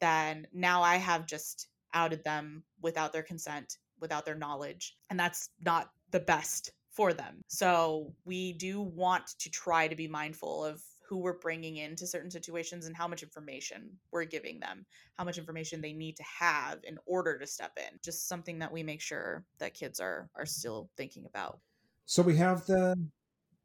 then 0.00 0.48
now 0.52 0.82
I 0.82 0.96
have 0.96 1.24
just 1.24 1.68
outed 1.94 2.24
them 2.24 2.64
without 2.82 3.12
their 3.12 3.22
consent, 3.22 3.76
without 4.00 4.26
their 4.26 4.34
knowledge. 4.34 4.96
And 5.08 5.18
that's 5.20 5.50
not 5.64 5.90
the 6.10 6.18
best 6.18 6.72
for 6.90 7.12
them. 7.12 7.42
So 7.46 8.12
we 8.24 8.54
do 8.54 8.80
want 8.80 9.28
to 9.38 9.50
try 9.50 9.86
to 9.86 9.94
be 9.94 10.08
mindful 10.08 10.64
of 10.64 10.82
who 11.08 11.18
we're 11.18 11.38
bringing 11.38 11.76
into 11.76 12.08
certain 12.08 12.30
situations 12.30 12.86
and 12.86 12.96
how 12.96 13.06
much 13.06 13.22
information 13.22 13.90
we're 14.10 14.24
giving 14.24 14.58
them, 14.58 14.84
how 15.16 15.22
much 15.22 15.38
information 15.38 15.80
they 15.80 15.92
need 15.92 16.16
to 16.16 16.24
have 16.24 16.80
in 16.82 16.98
order 17.06 17.38
to 17.38 17.46
step 17.46 17.70
in. 17.76 18.00
Just 18.02 18.26
something 18.26 18.58
that 18.58 18.72
we 18.72 18.82
make 18.82 19.00
sure 19.00 19.44
that 19.60 19.74
kids 19.74 20.00
are 20.00 20.28
are 20.34 20.46
still 20.46 20.90
thinking 20.96 21.24
about. 21.24 21.60
So 22.06 22.20
we 22.20 22.36
have 22.36 22.66
the 22.66 22.96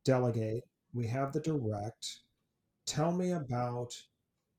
delegate, 0.03 0.63
we 0.93 1.07
have 1.07 1.33
the 1.33 1.39
direct. 1.39 2.19
Tell 2.85 3.11
me 3.11 3.31
about 3.31 3.93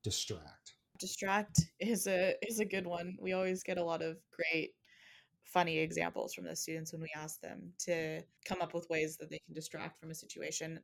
distract. 0.03 0.75
Distract 0.99 1.61
is 1.79 2.07
a 2.07 2.35
is 2.43 2.59
a 2.61 2.65
good 2.65 2.87
one. 2.87 3.17
We 3.21 3.33
always 3.33 3.63
get 3.63 3.79
a 3.79 3.85
lot 3.85 4.03
of 4.03 4.17
great 4.33 4.71
funny 5.45 5.79
examples 5.79 6.35
from 6.35 6.45
the 6.45 6.57
students 6.57 6.93
when 6.93 7.03
we 7.03 7.11
ask 7.17 7.41
them 7.41 7.73
to 7.79 8.23
come 8.45 8.61
up 8.61 8.75
with 8.75 8.89
ways 8.91 9.17
that 9.17 9.31
they 9.31 9.39
can 9.47 9.55
distract 9.55 10.01
from 10.01 10.11
a 10.11 10.15
situation 10.15 10.81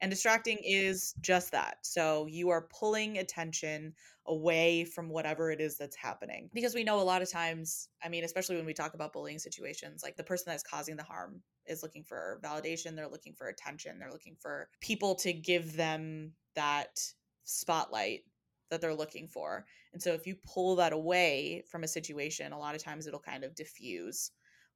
and 0.00 0.10
distracting 0.10 0.58
is 0.64 1.14
just 1.20 1.52
that 1.52 1.78
so 1.82 2.26
you 2.26 2.50
are 2.50 2.68
pulling 2.78 3.18
attention 3.18 3.92
away 4.26 4.84
from 4.84 5.08
whatever 5.08 5.50
it 5.50 5.60
is 5.60 5.76
that's 5.76 5.96
happening 5.96 6.50
because 6.52 6.74
we 6.74 6.84
know 6.84 7.00
a 7.00 7.02
lot 7.02 7.22
of 7.22 7.30
times 7.30 7.88
i 8.04 8.08
mean 8.08 8.24
especially 8.24 8.56
when 8.56 8.66
we 8.66 8.74
talk 8.74 8.94
about 8.94 9.12
bullying 9.12 9.38
situations 9.38 10.02
like 10.02 10.16
the 10.16 10.24
person 10.24 10.44
that's 10.48 10.62
causing 10.62 10.96
the 10.96 11.02
harm 11.02 11.40
is 11.66 11.82
looking 11.82 12.02
for 12.02 12.40
validation 12.42 12.96
they're 12.96 13.08
looking 13.08 13.34
for 13.34 13.48
attention 13.48 13.98
they're 13.98 14.12
looking 14.12 14.36
for 14.40 14.68
people 14.80 15.14
to 15.14 15.32
give 15.32 15.76
them 15.76 16.32
that 16.54 17.00
spotlight 17.44 18.22
that 18.70 18.80
they're 18.80 18.94
looking 18.94 19.28
for. 19.28 19.64
And 19.92 20.02
so 20.02 20.12
if 20.12 20.26
you 20.26 20.36
pull 20.44 20.76
that 20.76 20.92
away 20.92 21.64
from 21.70 21.84
a 21.84 21.88
situation, 21.88 22.52
a 22.52 22.58
lot 22.58 22.74
of 22.74 22.82
times 22.82 23.06
it'll 23.06 23.20
kind 23.20 23.44
of 23.44 23.54
diffuse 23.54 24.30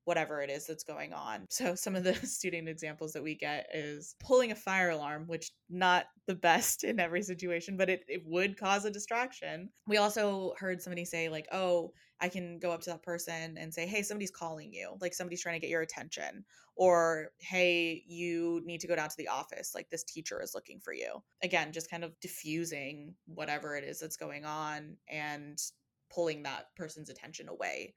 whatever 0.05 0.41
it 0.43 0.51
is 0.51 0.67
that's 0.67 0.85
going 0.85 1.13
on. 1.13 1.47
So 1.51 1.75
some 1.75 1.95
of 1.95 2.05
the 2.05 2.15
student 2.27 2.69
examples 2.69 3.13
that 3.13 3.23
we 3.23 3.35
get 3.35 3.67
is 3.75 4.15
pulling 4.21 4.53
a 4.53 4.57
fire 4.57 4.91
alarm, 4.91 5.25
which 5.27 5.51
not 5.69 6.07
the 6.27 6.35
best 6.35 6.85
in 6.85 7.01
every 7.01 7.23
situation, 7.23 7.77
but 7.77 7.91
it, 7.91 8.05
it 8.09 8.23
would 8.27 8.59
cause 8.59 8.85
a 8.85 8.91
distraction. 8.91 9.71
We 9.87 9.99
also 9.99 10.55
heard 10.59 10.83
somebody 10.83 11.05
say 11.05 11.29
like, 11.29 11.47
oh, 11.53 11.93
I 12.21 12.29
can 12.29 12.59
go 12.59 12.71
up 12.71 12.83
to 12.83 12.91
that 12.91 13.03
person 13.03 13.57
and 13.59 13.73
say, 13.73 13.87
hey, 13.87 14.03
somebody's 14.03 14.31
calling 14.31 14.73
you, 14.73 14.97
like 15.01 15.15
somebody's 15.15 15.43
trying 15.43 15.57
to 15.57 15.61
get 15.61 15.71
your 15.71 15.83
attention. 15.83 16.45
Or, 16.77 17.29
hey, 17.39 18.03
you 18.07 18.63
need 18.65 18.81
to 18.81 18.87
go 18.87 18.97
down 18.97 19.09
to 19.09 19.17
the 19.19 19.29
office, 19.29 19.73
like 19.75 19.91
this 19.91 20.05
teacher 20.05 20.41
is 20.43 20.55
looking 20.55 20.81
for 20.81 20.93
you. 20.93 21.23
Again, 21.43 21.73
just 21.73 21.91
kind 21.91 22.05
of 22.05 22.19
diffusing 22.21 23.15
whatever 23.27 23.77
it 23.77 23.85
is 23.85 24.01
that's 24.01 24.17
going 24.17 24.45
on 24.45 24.97
and 25.09 25.59
pulling 26.13 26.43
that 26.43 26.67
person's 26.77 27.11
attention 27.11 27.49
away 27.49 27.95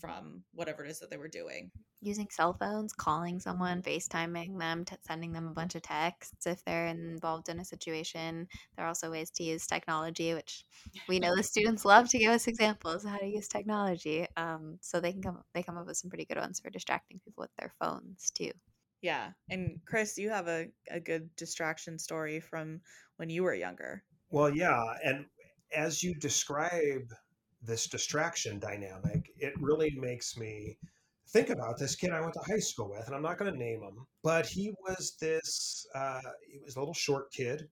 from 0.00 0.42
whatever 0.52 0.84
it 0.84 0.90
is 0.90 0.98
that 1.00 1.10
they 1.10 1.16
were 1.16 1.28
doing. 1.28 1.70
Using 2.00 2.28
cell 2.30 2.54
phones, 2.54 2.92
calling 2.92 3.40
someone, 3.40 3.82
FaceTiming 3.82 4.58
them, 4.58 4.84
t- 4.84 4.96
sending 5.06 5.32
them 5.32 5.46
a 5.46 5.52
bunch 5.52 5.74
of 5.74 5.82
texts 5.82 6.46
if 6.46 6.64
they're 6.64 6.86
involved 6.86 7.48
in 7.48 7.60
a 7.60 7.64
situation. 7.64 8.48
There 8.76 8.84
are 8.84 8.88
also 8.88 9.10
ways 9.10 9.30
to 9.32 9.42
use 9.42 9.66
technology, 9.66 10.32
which 10.34 10.64
we 11.08 11.18
know 11.18 11.36
the 11.36 11.42
students 11.42 11.84
love 11.84 12.08
to 12.10 12.18
give 12.18 12.32
us 12.32 12.46
examples 12.46 13.04
of 13.04 13.10
how 13.10 13.18
to 13.18 13.26
use 13.26 13.48
technology. 13.48 14.26
Um, 14.36 14.78
so 14.80 15.00
they 15.00 15.12
can 15.12 15.22
come 15.22 15.42
they 15.54 15.62
come 15.62 15.76
up 15.76 15.86
with 15.86 15.96
some 15.96 16.10
pretty 16.10 16.24
good 16.24 16.38
ones 16.38 16.60
for 16.60 16.70
distracting 16.70 17.20
people 17.24 17.42
with 17.42 17.54
their 17.58 17.72
phones 17.78 18.30
too. 18.30 18.52
Yeah. 19.02 19.30
And 19.48 19.80
Chris, 19.86 20.18
you 20.18 20.30
have 20.30 20.48
a, 20.48 20.66
a 20.90 21.00
good 21.00 21.34
distraction 21.36 21.98
story 21.98 22.40
from 22.40 22.80
when 23.16 23.30
you 23.30 23.42
were 23.42 23.54
younger. 23.54 24.02
Well, 24.30 24.54
yeah. 24.54 24.82
And 25.02 25.26
as 25.74 26.02
you 26.02 26.14
describe 26.14 27.12
this 27.62 27.86
distraction 27.86 28.58
dynamic, 28.58 29.32
it 29.38 29.52
really 29.60 29.90
makes 29.98 30.36
me 30.36 30.76
think 31.28 31.50
about 31.50 31.78
this 31.78 31.94
kid 31.94 32.10
I 32.10 32.20
went 32.20 32.34
to 32.34 32.40
high 32.40 32.58
school 32.58 32.90
with, 32.90 33.06
and 33.06 33.14
I'm 33.14 33.22
not 33.22 33.38
going 33.38 33.52
to 33.52 33.58
name 33.58 33.82
him, 33.82 34.06
but 34.22 34.46
he 34.46 34.72
was 34.86 35.16
this, 35.20 35.86
uh, 35.94 36.20
he 36.50 36.58
was 36.58 36.76
a 36.76 36.78
little 36.80 36.94
short 36.94 37.32
kid. 37.32 37.68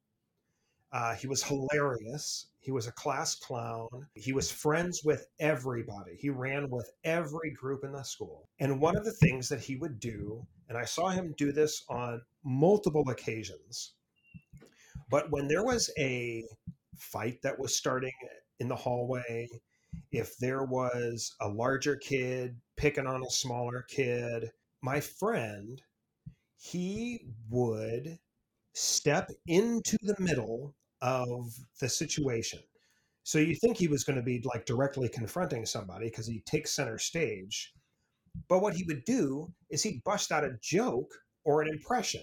Uh, 0.90 1.14
he 1.14 1.26
was 1.26 1.42
hilarious. 1.42 2.48
He 2.60 2.70
was 2.70 2.86
a 2.86 2.92
class 2.92 3.34
clown. 3.34 3.88
He 4.14 4.32
was 4.32 4.50
friends 4.50 5.02
with 5.04 5.26
everybody. 5.38 6.16
He 6.18 6.30
ran 6.30 6.70
with 6.70 6.90
every 7.04 7.50
group 7.50 7.84
in 7.84 7.92
the 7.92 8.02
school. 8.02 8.48
And 8.58 8.80
one 8.80 8.96
of 8.96 9.04
the 9.04 9.12
things 9.12 9.48
that 9.50 9.60
he 9.60 9.76
would 9.76 10.00
do, 10.00 10.46
and 10.68 10.78
I 10.78 10.84
saw 10.84 11.08
him 11.08 11.34
do 11.36 11.52
this 11.52 11.84
on 11.90 12.22
multiple 12.44 13.04
occasions, 13.10 13.94
but 15.10 15.30
when 15.30 15.48
there 15.48 15.64
was 15.64 15.90
a 15.98 16.44
fight 16.96 17.40
that 17.42 17.58
was 17.58 17.76
starting 17.76 18.12
in 18.60 18.68
the 18.68 18.76
hallway, 18.76 19.48
if 20.12 20.36
there 20.38 20.64
was 20.64 21.34
a 21.40 21.48
larger 21.48 21.96
kid 21.96 22.56
picking 22.76 23.06
on 23.06 23.22
a 23.22 23.30
smaller 23.30 23.84
kid, 23.88 24.50
my 24.82 25.00
friend, 25.00 25.82
he 26.56 27.26
would 27.50 28.18
step 28.74 29.30
into 29.46 29.96
the 30.02 30.16
middle 30.18 30.74
of 31.00 31.52
the 31.80 31.88
situation. 31.88 32.60
So 33.24 33.38
you 33.38 33.54
think 33.56 33.76
he 33.76 33.88
was 33.88 34.04
going 34.04 34.16
to 34.16 34.22
be 34.22 34.42
like 34.44 34.64
directly 34.64 35.08
confronting 35.08 35.66
somebody 35.66 36.06
because 36.06 36.26
he 36.26 36.42
takes 36.46 36.74
center 36.74 36.98
stage. 36.98 37.72
But 38.48 38.60
what 38.60 38.74
he 38.74 38.84
would 38.84 39.04
do 39.04 39.52
is 39.70 39.82
he'd 39.82 40.02
bust 40.04 40.32
out 40.32 40.44
a 40.44 40.56
joke 40.62 41.12
or 41.44 41.60
an 41.60 41.68
impression. 41.68 42.22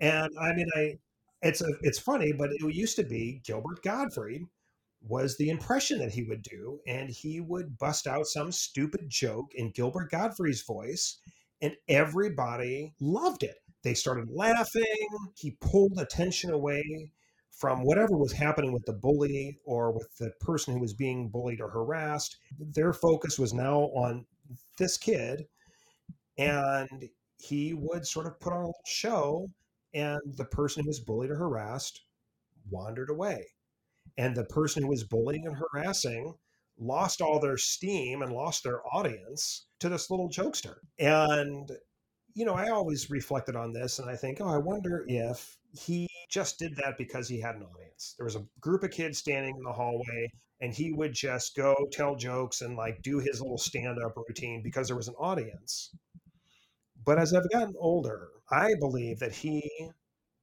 And 0.00 0.30
I 0.40 0.52
mean, 0.52 0.68
I 0.76 0.98
it's 1.42 1.60
a, 1.60 1.68
it's 1.82 1.98
funny, 1.98 2.32
but 2.32 2.50
it 2.52 2.74
used 2.74 2.96
to 2.96 3.02
be 3.02 3.42
Gilbert 3.44 3.82
Gottfried 3.82 4.42
was 5.06 5.36
the 5.36 5.50
impression 5.50 5.98
that 5.98 6.12
he 6.12 6.22
would 6.22 6.42
do, 6.42 6.80
and 6.86 7.10
he 7.10 7.40
would 7.40 7.78
bust 7.78 8.06
out 8.06 8.26
some 8.26 8.50
stupid 8.50 9.08
joke 9.08 9.52
in 9.54 9.70
Gilbert 9.70 10.10
Gottfried's 10.10 10.62
voice, 10.62 11.18
and 11.60 11.76
everybody 11.88 12.94
loved 13.00 13.42
it. 13.42 13.56
They 13.82 13.94
started 13.94 14.30
laughing. 14.30 15.06
He 15.36 15.58
pulled 15.60 15.98
attention 15.98 16.50
away 16.50 17.10
from 17.50 17.84
whatever 17.84 18.16
was 18.16 18.32
happening 18.32 18.72
with 18.72 18.84
the 18.86 18.94
bully 18.94 19.58
or 19.64 19.92
with 19.92 20.08
the 20.18 20.32
person 20.40 20.74
who 20.74 20.80
was 20.80 20.94
being 20.94 21.28
bullied 21.28 21.60
or 21.60 21.68
harassed. 21.68 22.38
Their 22.58 22.92
focus 22.92 23.38
was 23.38 23.52
now 23.52 23.82
on 23.94 24.26
this 24.78 24.96
kid, 24.96 25.46
and 26.38 27.08
he 27.36 27.74
would 27.74 28.06
sort 28.06 28.26
of 28.26 28.40
put 28.40 28.52
on 28.52 28.64
a 28.64 28.72
show 28.86 29.50
and 29.92 30.20
the 30.36 30.46
person 30.46 30.82
who 30.82 30.88
was 30.88 31.00
bullied 31.00 31.30
or 31.30 31.36
harassed 31.36 32.04
wandered 32.70 33.10
away. 33.10 33.46
And 34.16 34.34
the 34.34 34.44
person 34.44 34.82
who 34.82 34.88
was 34.88 35.04
bullying 35.04 35.46
and 35.46 35.56
harassing 35.56 36.34
lost 36.78 37.20
all 37.20 37.40
their 37.40 37.56
steam 37.56 38.22
and 38.22 38.32
lost 38.32 38.64
their 38.64 38.80
audience 38.92 39.66
to 39.80 39.88
this 39.88 40.10
little 40.10 40.28
jokester. 40.28 40.76
And, 40.98 41.70
you 42.34 42.44
know, 42.44 42.54
I 42.54 42.70
always 42.70 43.10
reflected 43.10 43.56
on 43.56 43.72
this 43.72 43.98
and 43.98 44.10
I 44.10 44.16
think, 44.16 44.40
oh, 44.40 44.48
I 44.48 44.58
wonder 44.58 45.04
if 45.08 45.56
he 45.72 46.08
just 46.30 46.58
did 46.58 46.76
that 46.76 46.98
because 46.98 47.28
he 47.28 47.40
had 47.40 47.56
an 47.56 47.62
audience. 47.62 48.14
There 48.18 48.24
was 48.24 48.36
a 48.36 48.46
group 48.60 48.82
of 48.82 48.90
kids 48.90 49.18
standing 49.18 49.54
in 49.56 49.62
the 49.62 49.72
hallway 49.72 50.30
and 50.60 50.72
he 50.72 50.92
would 50.92 51.12
just 51.12 51.54
go 51.56 51.74
tell 51.92 52.16
jokes 52.16 52.60
and 52.60 52.76
like 52.76 53.02
do 53.02 53.18
his 53.18 53.40
little 53.40 53.58
stand 53.58 53.98
up 54.04 54.16
routine 54.16 54.62
because 54.62 54.88
there 54.88 54.96
was 54.96 55.08
an 55.08 55.14
audience. 55.14 55.94
But 57.04 57.18
as 57.18 57.34
I've 57.34 57.50
gotten 57.50 57.74
older, 57.78 58.28
I 58.50 58.74
believe 58.80 59.18
that 59.18 59.32
he 59.32 59.62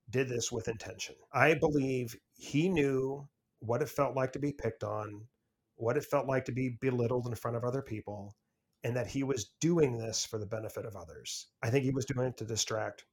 did 0.10 0.30
this 0.30 0.52
with 0.52 0.68
intention. 0.68 1.16
I 1.34 1.56
believe 1.56 2.16
he 2.36 2.70
knew 2.70 3.28
what 3.62 3.82
it 3.82 3.90
felt 3.90 4.16
like 4.16 4.34
to 4.34 4.40
be 4.40 4.52
picked 4.52 4.84
on, 4.84 5.28
what 5.76 5.98
it 5.98 6.04
felt 6.04 6.28
like 6.28 6.46
to 6.46 6.52
be 6.52 6.78
belittled 6.82 7.28
in 7.28 7.36
front 7.36 7.58
of 7.58 7.64
other 7.64 7.82
people, 7.82 8.36
and 8.84 8.96
that 8.96 9.08
he 9.08 9.24
was 9.24 9.52
doing 9.60 9.98
this 9.98 10.26
for 10.26 10.38
the 10.38 10.46
benefit 10.46 10.86
of 10.86 10.96
others. 10.96 11.48
I 11.64 11.70
think 11.70 11.86
he 11.86 11.92
was 11.92 12.06
doing 12.06 12.28
it 12.28 12.38
to 12.38 12.46
distract. 12.46 13.06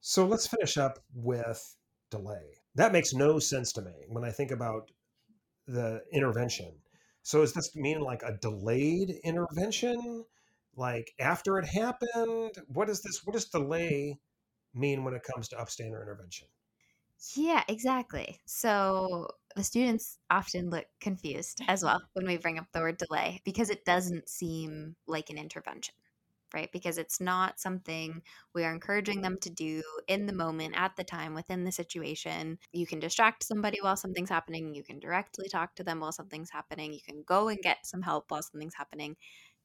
So 0.00 0.26
let's 0.26 0.46
finish 0.46 0.78
up 0.78 1.00
with 1.12 1.76
delay. 2.10 2.60
That 2.76 2.92
makes 2.92 3.12
no 3.12 3.38
sense 3.38 3.72
to 3.72 3.82
me 3.82 3.92
when 4.08 4.24
I 4.24 4.30
think 4.30 4.52
about 4.52 4.90
the 5.66 6.02
intervention. 6.12 6.72
So 7.22 7.40
does 7.40 7.54
this 7.54 7.74
mean 7.74 8.00
like 8.00 8.22
a 8.22 8.38
delayed 8.40 9.10
intervention? 9.24 10.24
like 10.76 11.12
after 11.18 11.58
it 11.58 11.66
happened 11.66 12.52
what 12.66 12.88
does 12.88 13.02
this 13.02 13.24
what 13.24 13.34
does 13.34 13.46
delay 13.46 14.18
mean 14.74 15.04
when 15.04 15.14
it 15.14 15.22
comes 15.22 15.48
to 15.48 15.56
upstander 15.56 16.02
intervention 16.02 16.48
yeah 17.36 17.62
exactly. 17.68 18.40
So 18.46 19.28
the 19.56 19.64
students 19.64 20.18
often 20.30 20.70
look 20.70 20.86
confused 21.00 21.60
as 21.68 21.82
well 21.82 22.00
when 22.14 22.26
we 22.26 22.36
bring 22.36 22.58
up 22.58 22.66
the 22.72 22.80
word 22.80 22.98
delay 22.98 23.40
because 23.44 23.70
it 23.70 23.84
doesn't 23.84 24.28
seem 24.28 24.96
like 25.06 25.30
an 25.30 25.38
intervention 25.38 25.94
right? 26.54 26.70
Because 26.72 26.98
it's 26.98 27.20
not 27.20 27.58
something 27.58 28.22
we 28.54 28.64
are 28.64 28.72
encouraging 28.72 29.22
them 29.22 29.38
to 29.40 29.50
do 29.50 29.82
in 30.06 30.26
the 30.26 30.32
moment 30.32 30.74
at 30.76 30.94
the 30.96 31.02
time 31.02 31.34
within 31.34 31.64
the 31.64 31.72
situation. 31.72 32.58
You 32.72 32.86
can 32.86 33.00
distract 33.00 33.42
somebody 33.42 33.78
while 33.82 33.96
something's 33.96 34.30
happening 34.30 34.74
you 34.74 34.84
can 34.84 35.00
directly 35.00 35.48
talk 35.48 35.74
to 35.76 35.84
them 35.84 36.00
while 36.00 36.12
something's 36.12 36.50
happening 36.50 36.92
you 36.92 37.00
can 37.04 37.24
go 37.26 37.48
and 37.48 37.58
get 37.60 37.78
some 37.84 38.02
help 38.02 38.30
while 38.30 38.42
something's 38.42 38.76
happening. 38.76 39.16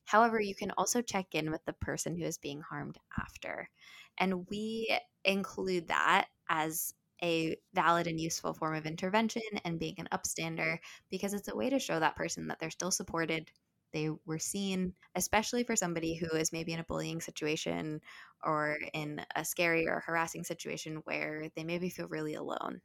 However, 0.06 0.42
you 0.42 0.56
can 0.56 0.72
also 0.78 1.02
check 1.02 1.28
in 1.36 1.52
with 1.52 1.64
the 1.66 1.74
person 1.74 2.16
who 2.16 2.26
is 2.26 2.40
being 2.40 2.62
harmed 2.62 2.98
after. 3.20 3.70
And 4.18 4.48
we 4.50 4.98
include 5.24 5.90
that 5.90 6.28
as 6.50 6.94
a 7.24 7.56
valid 7.74 8.08
and 8.08 8.20
useful 8.20 8.54
form 8.54 8.76
of 8.76 8.86
intervention 8.86 9.42
and 9.64 9.80
being 9.80 9.96
an 9.98 10.08
upstander 10.12 10.78
because 11.10 11.34
it's 11.34 11.48
a 11.48 11.56
way 11.56 11.70
to 11.70 11.80
show 11.80 12.00
that 12.00 12.16
person 12.16 12.48
that 12.48 12.60
they're 12.60 12.70
still 12.70 12.92
supported, 12.92 13.50
they 13.94 14.10
were 14.26 14.40
seen, 14.40 14.94
especially 15.16 15.64
for 15.64 15.76
somebody 15.76 16.16
who 16.16 16.36
is 16.38 16.54
maybe 16.54 16.74
in 16.74 16.80
a 16.80 16.84
bullying 16.84 17.22
situation 17.22 18.02
or 18.44 18.78
in 18.94 19.22
a 19.36 19.44
scary 19.44 19.88
or 19.88 20.04
harassing 20.06 20.44
situation 20.44 21.02
where 21.06 21.50
they 21.56 21.64
maybe 21.64 21.90
feel 21.90 22.08
really 22.08 22.36
alone. 22.36 22.82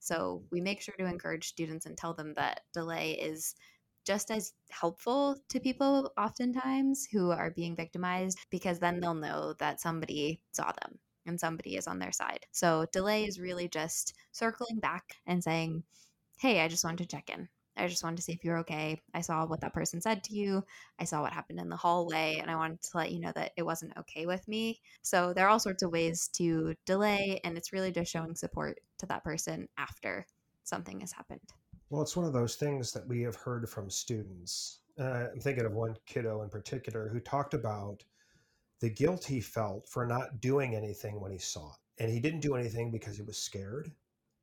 So 0.00 0.44
we 0.50 0.60
make 0.60 0.80
sure 0.80 0.94
to 0.98 1.06
encourage 1.06 1.48
students 1.48 1.86
and 1.86 1.96
tell 1.96 2.14
them 2.14 2.34
that 2.34 2.62
delay 2.72 3.12
is 3.12 3.54
just 4.06 4.30
as 4.30 4.52
helpful 4.70 5.36
to 5.50 5.60
people 5.60 6.10
oftentimes 6.18 7.06
who 7.12 7.30
are 7.30 7.50
being 7.50 7.76
victimized 7.76 8.38
because 8.50 8.78
then 8.78 8.98
they'll 8.98 9.14
know 9.14 9.54
that 9.58 9.80
somebody 9.80 10.40
saw 10.52 10.72
them 10.82 10.98
and 11.30 11.40
somebody 11.40 11.76
is 11.76 11.86
on 11.86 11.98
their 11.98 12.12
side. 12.12 12.44
So 12.52 12.86
delay 12.92 13.24
is 13.24 13.40
really 13.40 13.68
just 13.68 14.14
circling 14.32 14.80
back 14.80 15.14
and 15.26 15.42
saying, 15.42 15.84
Hey, 16.38 16.60
I 16.60 16.68
just 16.68 16.84
wanted 16.84 17.08
to 17.08 17.16
check 17.16 17.30
in. 17.30 17.48
I 17.76 17.86
just 17.86 18.02
wanted 18.02 18.16
to 18.16 18.22
see 18.22 18.32
if 18.32 18.44
you're 18.44 18.58
okay. 18.58 19.00
I 19.14 19.20
saw 19.20 19.46
what 19.46 19.60
that 19.60 19.72
person 19.72 20.00
said 20.00 20.24
to 20.24 20.34
you. 20.34 20.64
I 20.98 21.04
saw 21.04 21.22
what 21.22 21.32
happened 21.32 21.60
in 21.60 21.68
the 21.68 21.76
hallway, 21.76 22.38
and 22.40 22.50
I 22.50 22.56
wanted 22.56 22.82
to 22.82 22.96
let 22.96 23.12
you 23.12 23.20
know 23.20 23.32
that 23.34 23.52
it 23.56 23.62
wasn't 23.62 23.96
okay 23.96 24.26
with 24.26 24.46
me. 24.48 24.80
So, 25.02 25.32
there 25.32 25.46
are 25.46 25.50
all 25.50 25.60
sorts 25.60 25.82
of 25.82 25.92
ways 25.92 26.28
to 26.34 26.74
delay, 26.84 27.40
and 27.44 27.56
it's 27.56 27.72
really 27.72 27.92
just 27.92 28.10
showing 28.10 28.34
support 28.34 28.80
to 28.98 29.06
that 29.06 29.24
person 29.24 29.68
after 29.78 30.26
something 30.64 31.00
has 31.00 31.12
happened. 31.12 31.40
Well, 31.88 32.02
it's 32.02 32.16
one 32.16 32.26
of 32.26 32.32
those 32.32 32.56
things 32.56 32.92
that 32.92 33.06
we 33.06 33.22
have 33.22 33.36
heard 33.36 33.68
from 33.68 33.88
students. 33.88 34.80
Uh, 34.98 35.28
I'm 35.32 35.40
thinking 35.40 35.64
of 35.64 35.72
one 35.72 35.94
kiddo 36.06 36.42
in 36.42 36.50
particular 36.50 37.08
who 37.08 37.20
talked 37.20 37.54
about 37.54 38.04
the 38.80 38.90
guilt 38.90 39.24
he 39.24 39.40
felt 39.40 39.88
for 39.88 40.06
not 40.06 40.40
doing 40.40 40.74
anything 40.74 41.20
when 41.20 41.32
he 41.32 41.38
saw 41.38 41.70
it. 41.70 42.02
And 42.02 42.10
he 42.10 42.18
didn't 42.18 42.40
do 42.40 42.54
anything 42.54 42.90
because 42.90 43.16
he 43.16 43.22
was 43.22 43.36
scared. 43.36 43.92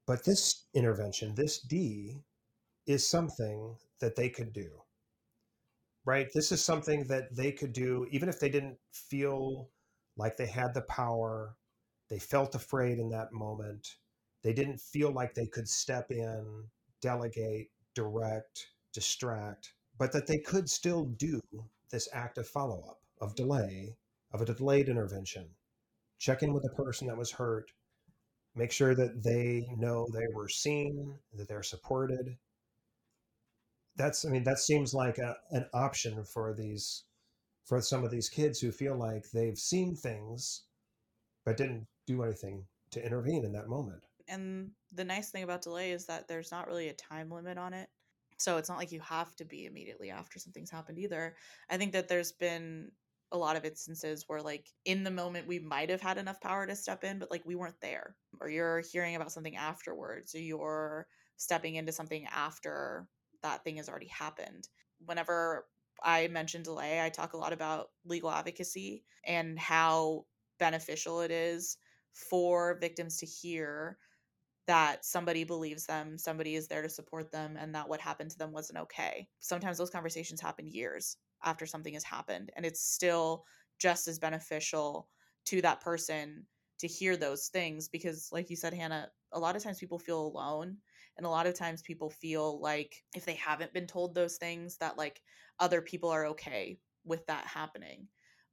But 0.05 0.23
this 0.23 0.65
intervention, 0.73 1.33
this 1.35 1.59
D, 1.59 2.21
is 2.85 3.05
something 3.05 3.75
that 3.99 4.15
they 4.15 4.29
could 4.29 4.53
do. 4.53 4.69
Right? 6.05 6.29
This 6.33 6.51
is 6.51 6.63
something 6.63 7.05
that 7.05 7.35
they 7.35 7.51
could 7.51 7.73
do 7.73 8.07
even 8.11 8.29
if 8.29 8.39
they 8.39 8.49
didn't 8.49 8.77
feel 8.93 9.69
like 10.15 10.37
they 10.37 10.47
had 10.47 10.73
the 10.73 10.81
power, 10.81 11.55
they 12.09 12.19
felt 12.19 12.55
afraid 12.55 12.99
in 12.99 13.09
that 13.09 13.33
moment, 13.33 13.95
they 14.43 14.53
didn't 14.53 14.79
feel 14.79 15.11
like 15.11 15.33
they 15.33 15.47
could 15.47 15.67
step 15.67 16.11
in 16.11 16.63
delegate, 17.01 17.69
direct, 17.93 18.67
distract, 18.93 19.73
but 19.97 20.11
that 20.11 20.27
they 20.27 20.37
could 20.37 20.69
still 20.69 21.05
do 21.05 21.41
this 21.91 22.07
active 22.13 22.47
follow 22.47 22.83
up 22.87 22.99
of 23.19 23.35
delay, 23.35 23.95
of 24.31 24.41
a 24.41 24.45
delayed 24.45 24.89
intervention. 24.89 25.47
Check 26.19 26.43
in 26.43 26.53
with 26.53 26.63
the 26.63 26.83
person 26.83 27.07
that 27.07 27.17
was 27.17 27.31
hurt, 27.31 27.71
make 28.55 28.71
sure 28.71 28.95
that 28.95 29.23
they 29.23 29.67
know 29.77 30.07
they 30.13 30.25
were 30.33 30.49
seen, 30.49 31.15
that 31.35 31.47
they're 31.47 31.63
supported. 31.63 32.37
That's, 33.95 34.25
I 34.25 34.29
mean, 34.29 34.43
that 34.43 34.59
seems 34.59 34.93
like 34.93 35.17
a, 35.17 35.37
an 35.51 35.65
option 35.73 36.23
for 36.23 36.53
these, 36.53 37.03
for 37.65 37.81
some 37.81 38.03
of 38.03 38.11
these 38.11 38.29
kids 38.29 38.59
who 38.59 38.71
feel 38.71 38.95
like 38.95 39.29
they've 39.31 39.57
seen 39.57 39.95
things, 39.95 40.63
but 41.45 41.57
didn't 41.57 41.87
do 42.05 42.23
anything 42.23 42.65
to 42.91 43.05
intervene 43.05 43.43
in 43.43 43.53
that 43.53 43.67
moment 43.67 44.03
and 44.27 44.71
the 44.93 45.03
nice 45.03 45.29
thing 45.29 45.43
about 45.43 45.61
delay 45.61 45.91
is 45.91 46.05
that 46.05 46.27
there's 46.27 46.51
not 46.51 46.67
really 46.67 46.89
a 46.89 46.93
time 46.93 47.29
limit 47.31 47.57
on 47.57 47.73
it. 47.73 47.89
So 48.37 48.57
it's 48.57 48.69
not 48.69 48.77
like 48.77 48.91
you 48.91 48.99
have 48.99 49.35
to 49.37 49.45
be 49.45 49.65
immediately 49.65 50.11
after 50.11 50.37
something's 50.37 50.69
happened 50.69 50.99
either. 50.99 51.35
I 51.69 51.77
think 51.77 51.93
that 51.93 52.07
there's 52.07 52.31
been 52.31 52.91
a 53.31 53.37
lot 53.37 53.55
of 53.55 53.65
instances 53.65 54.23
where 54.27 54.41
like 54.41 54.67
in 54.85 55.03
the 55.03 55.11
moment 55.11 55.47
we 55.47 55.59
might 55.59 55.89
have 55.89 56.01
had 56.01 56.17
enough 56.17 56.39
power 56.39 56.65
to 56.65 56.75
step 56.75 57.03
in 57.03 57.19
but 57.19 57.29
like 57.31 57.43
we 57.45 57.55
weren't 57.55 57.79
there 57.81 58.15
or 58.39 58.49
you're 58.49 58.81
hearing 58.91 59.15
about 59.15 59.31
something 59.31 59.55
afterwards 59.55 60.33
or 60.33 60.39
you're 60.39 61.07
stepping 61.35 61.75
into 61.75 61.91
something 61.91 62.25
after 62.33 63.07
that 63.43 63.63
thing 63.63 63.77
has 63.77 63.89
already 63.89 64.07
happened 64.07 64.69
whenever 65.05 65.67
i 66.03 66.27
mention 66.29 66.63
delay 66.63 67.03
i 67.03 67.09
talk 67.09 67.33
a 67.33 67.37
lot 67.37 67.53
about 67.53 67.89
legal 68.05 68.31
advocacy 68.31 69.03
and 69.25 69.59
how 69.59 70.25
beneficial 70.57 71.21
it 71.21 71.31
is 71.31 71.77
for 72.13 72.77
victims 72.79 73.17
to 73.17 73.25
hear 73.25 73.97
that 74.67 75.05
somebody 75.05 75.45
believes 75.45 75.85
them, 75.85 76.17
somebody 76.17 76.55
is 76.55 76.67
there 76.67 76.81
to 76.81 76.89
support 76.89 77.31
them, 77.31 77.57
and 77.57 77.73
that 77.73 77.87
what 77.87 78.01
happened 78.01 78.29
to 78.29 78.37
them 78.37 78.51
wasn't 78.51 78.77
okay. 78.77 79.27
Sometimes 79.39 79.77
those 79.77 79.89
conversations 79.89 80.41
happen 80.41 80.67
years 80.67 81.17
after 81.47 81.65
something 81.65 81.93
has 81.93 82.03
happened, 82.03 82.51
and 82.55 82.65
it's 82.65 82.81
still 82.81 83.45
just 83.79 84.07
as 84.07 84.19
beneficial 84.19 85.07
to 85.45 85.61
that 85.61 85.81
person 85.81 86.45
to 86.79 86.87
hear 86.87 87.17
those 87.17 87.47
things 87.47 87.87
because, 87.87 88.29
like 88.31 88.49
you 88.49 88.55
said, 88.55 88.73
Hannah, 88.73 89.09
a 89.31 89.39
lot 89.39 89.55
of 89.55 89.63
times 89.63 89.79
people 89.79 89.99
feel 89.99 90.27
alone. 90.27 90.77
And 91.17 91.25
a 91.25 91.29
lot 91.29 91.47
of 91.47 91.55
times 91.55 91.81
people 91.81 92.11
feel 92.11 92.61
like 92.61 93.03
if 93.15 93.25
they 93.25 93.33
haven't 93.33 93.73
been 93.73 93.87
told 93.87 94.13
those 94.13 94.37
things, 94.37 94.77
that 94.77 94.99
like 94.99 95.19
other 95.59 95.81
people 95.81 96.11
are 96.11 96.27
okay 96.27 96.77
with 97.05 97.25
that 97.25 97.47
happening 97.47 98.07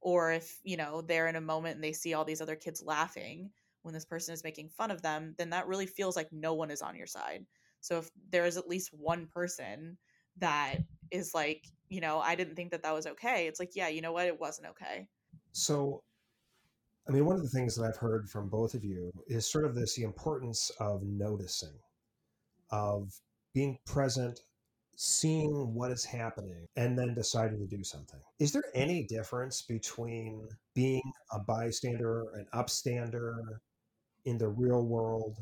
or 0.05 0.31
if 0.31 0.59
you 0.63 0.77
know 0.77 1.01
they're 1.01 1.27
in 1.27 1.35
a 1.35 1.41
moment 1.41 1.75
and 1.75 1.83
they 1.83 1.91
see 1.91 2.13
all 2.13 2.23
these 2.23 2.41
other 2.41 2.55
kids 2.55 2.83
laughing 2.85 3.49
when 3.81 3.93
this 3.93 4.05
person 4.05 4.33
is 4.33 4.43
making 4.43 4.69
fun 4.69 4.91
of 4.91 5.01
them 5.01 5.33
then 5.37 5.49
that 5.49 5.67
really 5.67 5.87
feels 5.87 6.15
like 6.15 6.29
no 6.31 6.53
one 6.53 6.71
is 6.71 6.81
on 6.81 6.95
your 6.95 7.07
side 7.07 7.45
so 7.81 7.97
if 7.97 8.09
there 8.31 8.45
is 8.45 8.55
at 8.55 8.67
least 8.67 8.91
one 8.93 9.27
person 9.27 9.97
that 10.37 10.77
is 11.11 11.33
like 11.33 11.65
you 11.89 12.01
know 12.01 12.19
i 12.19 12.35
didn't 12.35 12.55
think 12.55 12.71
that 12.71 12.83
that 12.83 12.93
was 12.93 13.07
okay 13.07 13.47
it's 13.47 13.59
like 13.59 13.71
yeah 13.75 13.87
you 13.87 14.01
know 14.01 14.11
what 14.11 14.25
it 14.25 14.39
wasn't 14.39 14.67
okay 14.67 15.07
so 15.51 16.01
i 17.07 17.11
mean 17.11 17.25
one 17.25 17.35
of 17.35 17.41
the 17.41 17.49
things 17.49 17.75
that 17.75 17.85
i've 17.85 17.97
heard 17.97 18.29
from 18.29 18.49
both 18.49 18.73
of 18.73 18.83
you 18.83 19.11
is 19.27 19.49
sort 19.49 19.65
of 19.65 19.75
this 19.75 19.95
the 19.95 20.03
importance 20.03 20.71
of 20.79 21.03
noticing 21.03 21.73
of 22.71 23.11
being 23.53 23.77
present 23.85 24.41
seeing 24.95 25.73
what 25.73 25.91
is 25.91 26.05
happening 26.05 26.67
and 26.75 26.97
then 26.97 27.13
deciding 27.13 27.59
to 27.59 27.75
do 27.75 27.83
something. 27.83 28.19
Is 28.39 28.51
there 28.51 28.63
any 28.73 29.03
difference 29.03 29.61
between 29.61 30.47
being 30.73 31.03
a 31.31 31.39
bystander, 31.39 32.23
an 32.35 32.47
upstander 32.53 33.35
in 34.25 34.37
the 34.37 34.47
real 34.47 34.85
world 34.85 35.37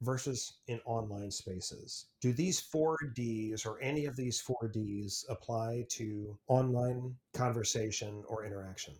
versus 0.00 0.58
in 0.66 0.80
online 0.84 1.30
spaces? 1.30 2.06
Do 2.20 2.32
these 2.32 2.60
four 2.60 2.96
Ds 3.14 3.66
or 3.66 3.80
any 3.80 4.06
of 4.06 4.16
these 4.16 4.40
four 4.40 4.70
Ds 4.72 5.24
apply 5.28 5.86
to 5.90 6.38
online 6.48 7.16
conversation 7.32 8.24
or 8.28 8.44
interaction? 8.44 8.94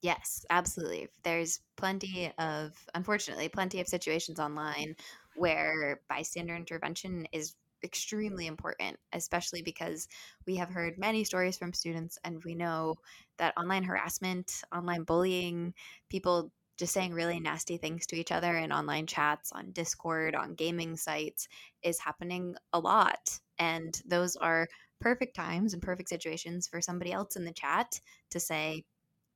Yes, 0.00 0.46
absolutely. 0.50 1.08
There's 1.24 1.60
plenty 1.76 2.32
of, 2.38 2.72
unfortunately, 2.94 3.48
plenty 3.48 3.80
of 3.80 3.88
situations 3.88 4.38
online 4.38 4.94
where 5.34 6.00
bystander 6.08 6.54
intervention 6.54 7.26
is 7.32 7.54
extremely 7.82 8.46
important, 8.46 8.96
especially 9.12 9.62
because 9.62 10.08
we 10.46 10.56
have 10.56 10.68
heard 10.68 10.98
many 10.98 11.24
stories 11.24 11.58
from 11.58 11.72
students 11.72 12.18
and 12.24 12.42
we 12.44 12.54
know 12.54 12.96
that 13.38 13.56
online 13.56 13.84
harassment, 13.84 14.62
online 14.72 15.02
bullying, 15.02 15.74
people 16.08 16.52
just 16.78 16.92
saying 16.92 17.12
really 17.12 17.34
mm-hmm. 17.34 17.44
nasty 17.44 17.76
things 17.76 18.06
to 18.06 18.16
each 18.16 18.32
other 18.32 18.56
in 18.56 18.72
online 18.72 19.06
chats, 19.06 19.52
on 19.52 19.72
Discord, 19.72 20.34
on 20.34 20.54
gaming 20.54 20.96
sites 20.96 21.48
is 21.82 21.98
happening 21.98 22.54
a 22.72 22.78
lot. 22.78 23.38
And 23.58 24.00
those 24.06 24.36
are 24.36 24.68
perfect 25.00 25.34
times 25.34 25.74
and 25.74 25.82
perfect 25.82 26.08
situations 26.08 26.68
for 26.68 26.80
somebody 26.80 27.12
else 27.12 27.36
in 27.36 27.44
the 27.44 27.52
chat 27.52 28.00
to 28.30 28.40
say, 28.40 28.84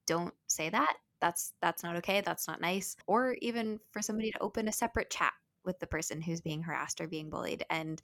don't 0.07 0.35
say 0.49 0.71
that. 0.71 0.97
That's 1.21 1.53
that's 1.61 1.85
not 1.85 1.97
okay. 1.97 2.21
That's 2.21 2.49
not 2.49 2.61
nice. 2.61 2.97
Or 3.07 3.37
even 3.41 3.79
for 3.93 4.03
somebody 4.03 4.33
to 4.33 4.43
open 4.43 4.67
a 4.67 4.73
separate 4.73 5.11
chat 5.11 5.33
with 5.65 5.79
the 5.79 5.87
person 5.87 6.21
who's 6.21 6.41
being 6.41 6.63
harassed 6.63 7.01
or 7.01 7.07
being 7.07 7.31
bullied 7.31 7.65
and 7.71 8.03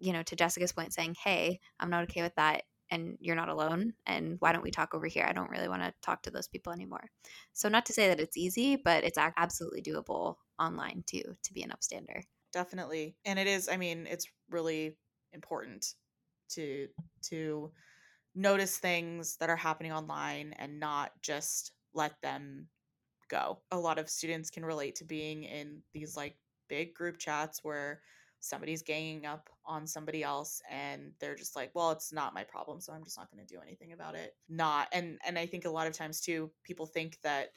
you 0.00 0.12
know, 0.12 0.22
to 0.24 0.36
Jessica's 0.36 0.72
point, 0.72 0.92
saying, 0.92 1.16
Hey, 1.22 1.60
I'm 1.80 1.90
not 1.90 2.04
okay 2.04 2.22
with 2.22 2.34
that. 2.34 2.62
And 2.90 3.16
you're 3.20 3.36
not 3.36 3.48
alone. 3.48 3.94
And 4.06 4.36
why 4.40 4.52
don't 4.52 4.62
we 4.62 4.70
talk 4.70 4.94
over 4.94 5.06
here? 5.06 5.24
I 5.26 5.32
don't 5.32 5.50
really 5.50 5.68
want 5.68 5.82
to 5.82 5.92
talk 6.02 6.22
to 6.22 6.30
those 6.30 6.48
people 6.48 6.72
anymore. 6.72 7.10
So, 7.52 7.68
not 7.68 7.86
to 7.86 7.92
say 7.92 8.08
that 8.08 8.20
it's 8.20 8.36
easy, 8.36 8.76
but 8.76 9.04
it's 9.04 9.18
absolutely 9.18 9.82
doable 9.82 10.36
online 10.58 11.02
too 11.06 11.36
to 11.42 11.52
be 11.52 11.62
an 11.62 11.70
upstander. 11.70 12.22
Definitely. 12.52 13.16
And 13.24 13.38
it 13.38 13.46
is, 13.46 13.68
I 13.68 13.76
mean, 13.76 14.06
it's 14.08 14.28
really 14.50 14.96
important 15.32 15.94
to, 16.50 16.88
to, 17.22 17.72
notice 18.34 18.78
things 18.78 19.36
that 19.36 19.50
are 19.50 19.56
happening 19.56 19.92
online 19.92 20.54
and 20.58 20.80
not 20.80 21.12
just 21.22 21.72
let 21.94 22.20
them 22.22 22.66
go. 23.28 23.60
A 23.70 23.78
lot 23.78 23.98
of 23.98 24.10
students 24.10 24.50
can 24.50 24.64
relate 24.64 24.96
to 24.96 25.04
being 25.04 25.44
in 25.44 25.82
these 25.92 26.16
like 26.16 26.36
big 26.68 26.94
group 26.94 27.18
chats 27.18 27.62
where 27.62 28.00
somebody's 28.44 28.82
ganging 28.82 29.24
up 29.24 29.48
on 29.64 29.86
somebody 29.86 30.22
else 30.22 30.60
and 30.70 31.12
they're 31.18 31.34
just 31.34 31.56
like 31.56 31.70
well 31.74 31.90
it's 31.90 32.12
not 32.12 32.34
my 32.34 32.44
problem 32.44 32.80
so 32.80 32.92
i'm 32.92 33.04
just 33.04 33.18
not 33.18 33.30
going 33.30 33.44
to 33.44 33.54
do 33.54 33.60
anything 33.60 33.92
about 33.92 34.14
it. 34.14 34.34
Not 34.48 34.88
and 34.92 35.18
and 35.26 35.38
i 35.38 35.46
think 35.46 35.64
a 35.64 35.70
lot 35.70 35.86
of 35.86 35.94
times 35.94 36.20
too 36.20 36.50
people 36.62 36.86
think 36.86 37.18
that 37.22 37.48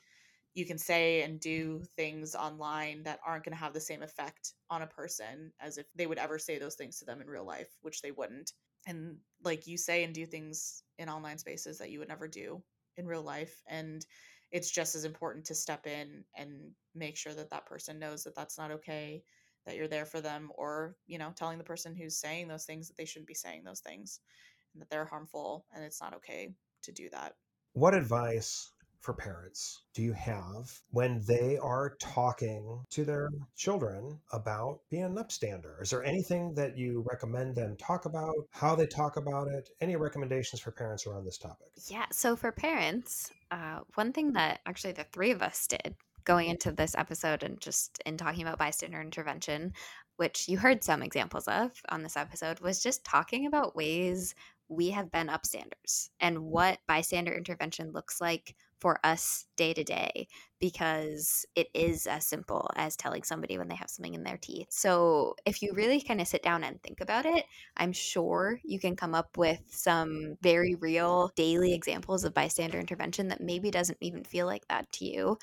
you 0.53 0.65
can 0.65 0.77
say 0.77 1.21
and 1.21 1.39
do 1.39 1.83
things 1.95 2.33
online 2.33 3.03
that 3.03 3.19
aren't 3.25 3.43
going 3.43 3.55
to 3.55 3.59
have 3.59 3.73
the 3.73 3.79
same 3.79 4.01
effect 4.01 4.53
on 4.71 4.81
a 4.81 4.87
person 4.87 5.51
as 5.59 5.77
if 5.77 5.85
they 5.95 6.07
would 6.07 6.17
ever 6.17 6.39
say 6.39 6.57
those 6.57 6.75
things 6.75 6.97
to 6.97 7.05
them 7.05 7.21
in 7.21 7.27
real 7.27 7.45
life 7.45 7.69
which 7.81 8.01
they 8.01 8.11
wouldn't. 8.11 8.53
And 8.87 9.17
like 9.43 9.67
you 9.67 9.77
say 9.77 10.03
and 10.03 10.13
do 10.15 10.25
things 10.25 10.81
in 10.97 11.09
online 11.09 11.37
spaces 11.37 11.77
that 11.77 11.91
you 11.91 11.99
would 11.99 12.07
never 12.07 12.27
do 12.27 12.63
in 12.95 13.05
real 13.05 13.21
life 13.21 13.61
and 13.67 14.03
it's 14.51 14.71
just 14.71 14.95
as 14.95 15.03
important 15.03 15.45
to 15.45 15.53
step 15.53 15.85
in 15.85 16.23
and 16.35 16.71
make 16.95 17.17
sure 17.17 17.33
that 17.33 17.49
that 17.49 17.65
person 17.65 17.99
knows 17.99 18.23
that 18.23 18.35
that's 18.35 18.57
not 18.57 18.71
okay 18.71 19.21
that 19.67 19.75
you're 19.75 19.87
there 19.87 20.05
for 20.05 20.21
them 20.21 20.49
or 20.55 20.95
you 21.05 21.19
know 21.19 21.31
telling 21.35 21.59
the 21.59 21.63
person 21.63 21.93
who's 21.93 22.17
saying 22.17 22.47
those 22.47 22.65
things 22.65 22.87
that 22.87 22.97
they 22.97 23.05
shouldn't 23.05 23.27
be 23.27 23.33
saying 23.35 23.63
those 23.63 23.81
things 23.81 24.21
and 24.73 24.81
that 24.81 24.89
they're 24.89 25.05
harmful 25.05 25.65
and 25.75 25.83
it's 25.83 26.01
not 26.01 26.15
okay 26.15 26.49
to 26.81 26.91
do 26.91 27.09
that 27.11 27.33
what 27.73 27.93
advice 27.93 28.71
for 29.01 29.13
parents 29.13 29.83
do 29.93 30.01
you 30.01 30.13
have 30.13 30.81
when 30.89 31.21
they 31.27 31.57
are 31.57 31.95
talking 31.99 32.83
to 32.89 33.05
their 33.05 33.29
children 33.55 34.19
about 34.33 34.79
being 34.89 35.03
an 35.03 35.15
upstander? 35.15 35.81
Is 35.81 35.91
there 35.91 36.03
anything 36.03 36.53
that 36.55 36.77
you 36.77 37.05
recommend 37.09 37.55
them 37.55 37.77
talk 37.77 38.05
about, 38.05 38.33
how 38.51 38.75
they 38.75 38.87
talk 38.87 39.15
about 39.15 39.47
it? 39.47 39.69
Any 39.79 39.95
recommendations 39.95 40.61
for 40.61 40.71
parents 40.71 41.05
around 41.05 41.25
this 41.25 41.37
topic? 41.37 41.67
Yeah, 41.87 42.05
so 42.11 42.35
for 42.35 42.51
parents, 42.51 43.31
uh, 43.51 43.81
one 43.93 44.11
thing 44.11 44.33
that 44.33 44.59
actually 44.65 44.93
the 44.93 45.05
three 45.05 45.31
of 45.31 45.41
us 45.41 45.67
did 45.67 45.95
going 46.27 46.49
into 46.49 46.71
this 46.71 46.93
episode 46.95 47.41
and 47.41 47.59
just 47.61 48.01
in 48.05 48.17
talking 48.17 48.43
about 48.43 48.59
bystander 48.59 49.01
intervention, 49.01 49.73
which 50.17 50.47
you 50.49 50.57
heard 50.57 50.83
some 50.83 51.01
examples 51.01 51.47
of 51.47 51.71
on 51.89 52.03
this 52.03 52.17
episode, 52.17 52.59
was 52.59 52.83
just 52.83 53.05
talking 53.05 53.47
about 53.47 53.75
ways 53.75 54.35
we 54.69 54.89
have 54.89 55.11
been 55.11 55.27
upstanders 55.27 56.09
and 56.19 56.37
what 56.39 56.79
bystander 56.87 57.33
intervention 57.33 57.93
looks 57.93 58.19
like 58.19 58.53
for 58.81 58.99
us 59.03 59.45
day 59.55 59.73
to 59.73 59.83
day 59.83 60.27
because 60.59 61.45
it 61.55 61.67
is 61.73 62.05
as 62.05 62.27
simple 62.27 62.69
as 62.75 62.95
telling 62.95 63.23
somebody 63.23 63.57
when 63.57 63.67
they 63.69 63.75
have 63.75 63.89
something 63.89 64.13
in 64.13 64.23
their 64.23 64.37
teeth. 64.37 64.67
So, 64.69 65.35
if 65.45 65.61
you 65.61 65.71
really 65.73 66.01
kind 66.01 66.21
of 66.21 66.27
sit 66.27 66.43
down 66.43 66.63
and 66.63 66.81
think 66.83 67.01
about 67.01 67.25
it, 67.25 67.45
I'm 67.77 67.91
sure 67.91 68.59
you 68.63 68.79
can 68.79 68.95
come 68.95 69.15
up 69.15 69.37
with 69.37 69.61
some 69.69 70.35
very 70.41 70.75
real 70.75 71.31
daily 71.35 71.73
examples 71.73 72.23
of 72.23 72.33
bystander 72.33 72.79
intervention 72.79 73.29
that 73.29 73.41
maybe 73.41 73.71
doesn't 73.71 73.97
even 74.01 74.23
feel 74.23 74.45
like 74.45 74.67
that 74.67 74.91
to 74.93 75.05
you. 75.05 75.37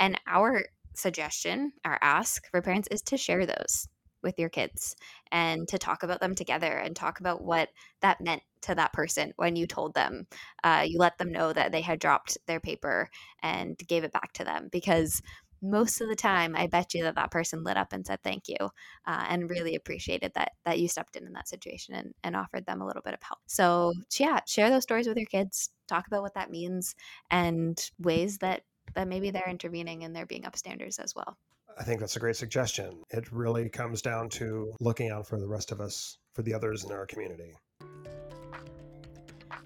And 0.00 0.20
our 0.26 0.64
suggestion, 0.94 1.72
our 1.84 1.98
ask 2.02 2.48
for 2.50 2.60
parents 2.62 2.88
is 2.90 3.02
to 3.02 3.16
share 3.16 3.46
those 3.46 3.88
with 4.22 4.38
your 4.38 4.48
kids 4.48 4.96
and 5.30 5.68
to 5.68 5.78
talk 5.78 6.02
about 6.02 6.20
them 6.20 6.34
together 6.34 6.72
and 6.72 6.96
talk 6.96 7.20
about 7.20 7.42
what 7.42 7.68
that 8.00 8.20
meant 8.20 8.42
to 8.62 8.74
that 8.74 8.92
person 8.92 9.32
when 9.36 9.54
you 9.54 9.66
told 9.66 9.94
them. 9.94 10.26
Uh, 10.64 10.84
you 10.86 10.98
let 10.98 11.18
them 11.18 11.30
know 11.30 11.52
that 11.52 11.70
they 11.70 11.80
had 11.80 12.00
dropped 12.00 12.36
their 12.46 12.60
paper 12.60 13.08
and 13.42 13.78
gave 13.86 14.04
it 14.04 14.12
back 14.12 14.32
to 14.32 14.44
them 14.44 14.68
because 14.72 15.22
most 15.60 16.00
of 16.00 16.08
the 16.08 16.14
time 16.14 16.54
i 16.56 16.68
bet 16.68 16.94
you 16.94 17.02
that 17.02 17.16
that 17.16 17.32
person 17.32 17.64
lit 17.64 17.76
up 17.76 17.92
and 17.92 18.06
said 18.06 18.22
thank 18.22 18.44
you 18.46 18.56
uh, 18.60 19.24
and 19.28 19.50
really 19.50 19.74
appreciated 19.74 20.30
that 20.34 20.52
that 20.64 20.78
you 20.78 20.86
stepped 20.86 21.16
in 21.16 21.26
in 21.26 21.32
that 21.32 21.48
situation 21.48 21.96
and, 21.96 22.14
and 22.22 22.36
offered 22.36 22.64
them 22.66 22.80
a 22.80 22.86
little 22.86 23.02
bit 23.02 23.12
of 23.12 23.20
help 23.22 23.40
so 23.46 23.92
yeah 24.20 24.38
share 24.46 24.70
those 24.70 24.84
stories 24.84 25.08
with 25.08 25.16
your 25.16 25.26
kids 25.26 25.70
talk 25.88 26.06
about 26.06 26.22
what 26.22 26.34
that 26.34 26.50
means 26.50 26.94
and 27.30 27.90
ways 27.98 28.38
that 28.38 28.62
that 28.94 29.08
maybe 29.08 29.30
they're 29.30 29.48
intervening 29.48 30.04
and 30.04 30.14
they're 30.14 30.26
being 30.26 30.42
upstanders 30.42 30.98
as 30.98 31.14
well. 31.14 31.36
I 31.78 31.84
think 31.84 32.00
that's 32.00 32.16
a 32.16 32.20
great 32.20 32.36
suggestion. 32.36 33.02
It 33.10 33.30
really 33.30 33.68
comes 33.68 34.02
down 34.02 34.30
to 34.30 34.72
looking 34.80 35.10
out 35.10 35.26
for 35.28 35.38
the 35.38 35.46
rest 35.46 35.70
of 35.70 35.80
us, 35.80 36.18
for 36.34 36.42
the 36.42 36.52
others 36.52 36.84
in 36.84 36.90
our 36.90 37.06
community. 37.06 37.54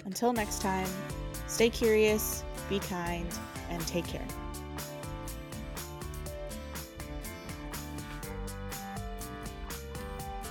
Until 0.05 0.33
next 0.33 0.61
time, 0.61 0.89
stay 1.47 1.71
curious, 1.71 2.45
be 2.69 2.81
kind, 2.81 3.27
and 3.71 3.87
take 3.87 4.07
care. 4.07 4.27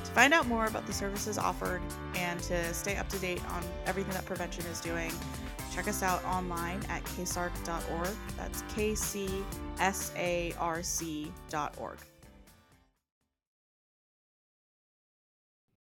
To 0.04 0.12
find 0.14 0.34
out 0.34 0.48
more 0.48 0.66
about 0.66 0.88
the 0.88 0.94
services 0.94 1.38
offered 1.38 1.82
and 2.16 2.40
to 2.42 2.74
stay 2.74 2.98
up 2.98 3.08
to 3.10 3.20
date 3.20 3.42
on 3.52 3.64
everything 3.86 4.14
that 4.14 4.26
prevention 4.26 4.66
is 4.66 4.82
doing, 4.82 5.12
Check 5.72 5.88
us 5.88 6.04
out 6.04 6.24
online 6.26 6.84
at 6.90 7.04
kcsarc.org. 7.06 8.10
That's 8.38 8.64
K 8.76 8.94
C 8.94 9.44
S 9.80 10.12
A 10.16 10.54
R 10.60 10.84
C.org. 10.84 11.98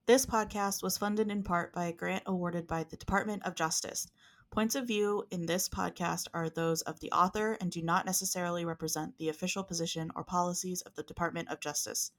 This 0.07 0.27
podcast 0.27 0.83
was 0.83 0.99
funded 0.99 1.31
in 1.31 1.43
part 1.43 1.73
by 1.73 1.87
a 1.87 1.93
grant 1.93 2.25
awarded 2.27 2.67
by 2.67 2.85
the 2.85 2.97
Department 2.97 3.47
of 3.47 3.55
Justice. 3.55 4.09
Points 4.51 4.75
of 4.75 4.87
view 4.87 5.25
in 5.31 5.47
this 5.47 5.71
podcast 5.71 6.27
are 6.35 6.51
those 6.51 6.83
of 6.83 7.01
the 7.01 7.11
author 7.13 7.57
and 7.61 7.71
do 7.71 7.81
not 7.81 8.05
necessarily 8.05 8.67
represent 8.67 9.17
the 9.17 9.31
official 9.31 9.65
position 9.65 10.11
or 10.15 10.25
policies 10.25 10.83
of 10.83 10.95
the 10.95 11.03
Department 11.05 11.49
of 11.49 11.61
Justice. 11.61 12.11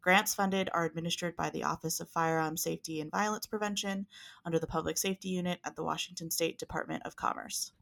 Grants 0.00 0.34
funded 0.34 0.70
are 0.72 0.84
administered 0.84 1.36
by 1.36 1.50
the 1.50 1.64
Office 1.64 2.00
of 2.00 2.08
Firearm 2.08 2.56
Safety 2.56 3.00
and 3.00 3.10
Violence 3.10 3.46
Prevention 3.46 4.06
under 4.44 4.58
the 4.58 4.66
Public 4.66 4.96
Safety 4.96 5.30
Unit 5.30 5.60
at 5.64 5.76
the 5.76 5.82
Washington 5.82 6.30
State 6.30 6.58
Department 6.58 7.02
of 7.04 7.16
Commerce. 7.16 7.72